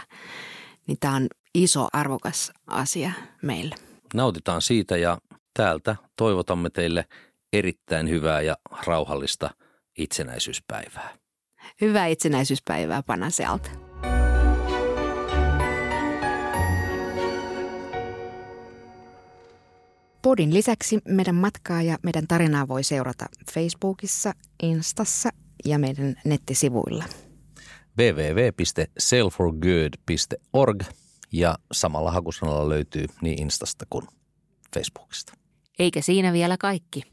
niin 0.87 0.97
tämä 0.99 1.15
on 1.15 1.27
iso 1.55 1.87
arvokas 1.93 2.51
asia 2.67 3.11
meille. 3.41 3.75
Nautitaan 4.13 4.61
siitä 4.61 4.97
ja 4.97 5.17
täältä 5.53 5.95
toivotamme 6.15 6.69
teille 6.69 7.05
erittäin 7.53 8.09
hyvää 8.09 8.41
ja 8.41 8.57
rauhallista 8.85 9.49
itsenäisyyspäivää. 9.97 11.13
Hyvää 11.81 12.07
itsenäisyyspäivää 12.07 13.03
Panasealta. 13.03 13.90
Podin 20.21 20.53
lisäksi 20.53 20.99
meidän 21.07 21.35
matkaa 21.35 21.81
ja 21.81 21.97
meidän 22.03 22.27
tarinaa 22.27 22.67
voi 22.67 22.83
seurata 22.83 23.25
Facebookissa, 23.53 24.33
Instassa 24.63 25.29
ja 25.65 25.79
meidän 25.79 26.15
nettisivuilla. 26.25 27.05
www.sailforgood.org 27.97 30.83
ja 31.31 31.57
samalla 31.71 32.11
hakusanalla 32.11 32.69
löytyy 32.69 33.05
niin 33.21 33.41
Instasta 33.41 33.85
kuin 33.89 34.07
Facebookista. 34.73 35.33
Eikä 35.79 36.01
siinä 36.01 36.33
vielä 36.33 36.57
kaikki. 36.57 37.03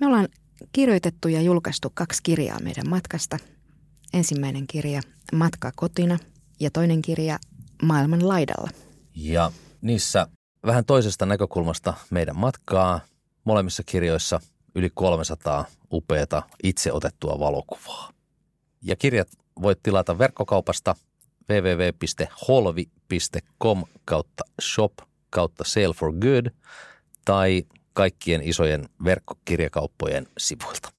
Me 0.00 0.06
ollaan 0.06 0.28
kirjoitettu 0.72 1.28
ja 1.28 1.40
julkaistu 1.40 1.90
kaksi 1.94 2.22
kirjaa 2.22 2.60
meidän 2.60 2.88
matkasta. 2.88 3.38
Ensimmäinen 4.12 4.66
kirja 4.66 5.00
Matka 5.32 5.72
kotina 5.76 6.18
ja 6.60 6.70
toinen 6.70 7.02
kirja 7.02 7.38
Maailman 7.82 8.28
laidalla. 8.28 8.70
Ja 9.14 9.52
niissä 9.80 10.26
vähän 10.66 10.84
toisesta 10.84 11.26
näkökulmasta 11.26 11.94
meidän 12.10 12.38
matkaa. 12.38 13.00
Molemmissa 13.44 13.82
kirjoissa 13.86 14.40
yli 14.74 14.90
300 14.94 15.64
upeata 15.92 16.42
itse 16.62 16.92
otettua 16.92 17.38
valokuvaa. 17.38 18.10
Ja 18.82 18.96
kirjat 18.96 19.28
voit 19.62 19.82
tilata 19.82 20.18
verkkokaupasta 20.18 20.96
www.holvi.com 21.48 23.84
kautta 24.04 24.44
shop 24.62 24.92
kautta 25.30 25.64
sale 25.66 25.94
for 25.94 26.12
good 26.12 26.46
tai 27.24 27.64
kaikkien 27.92 28.42
isojen 28.42 28.88
verkkokirjakauppojen 29.04 30.26
sivuilta. 30.38 30.92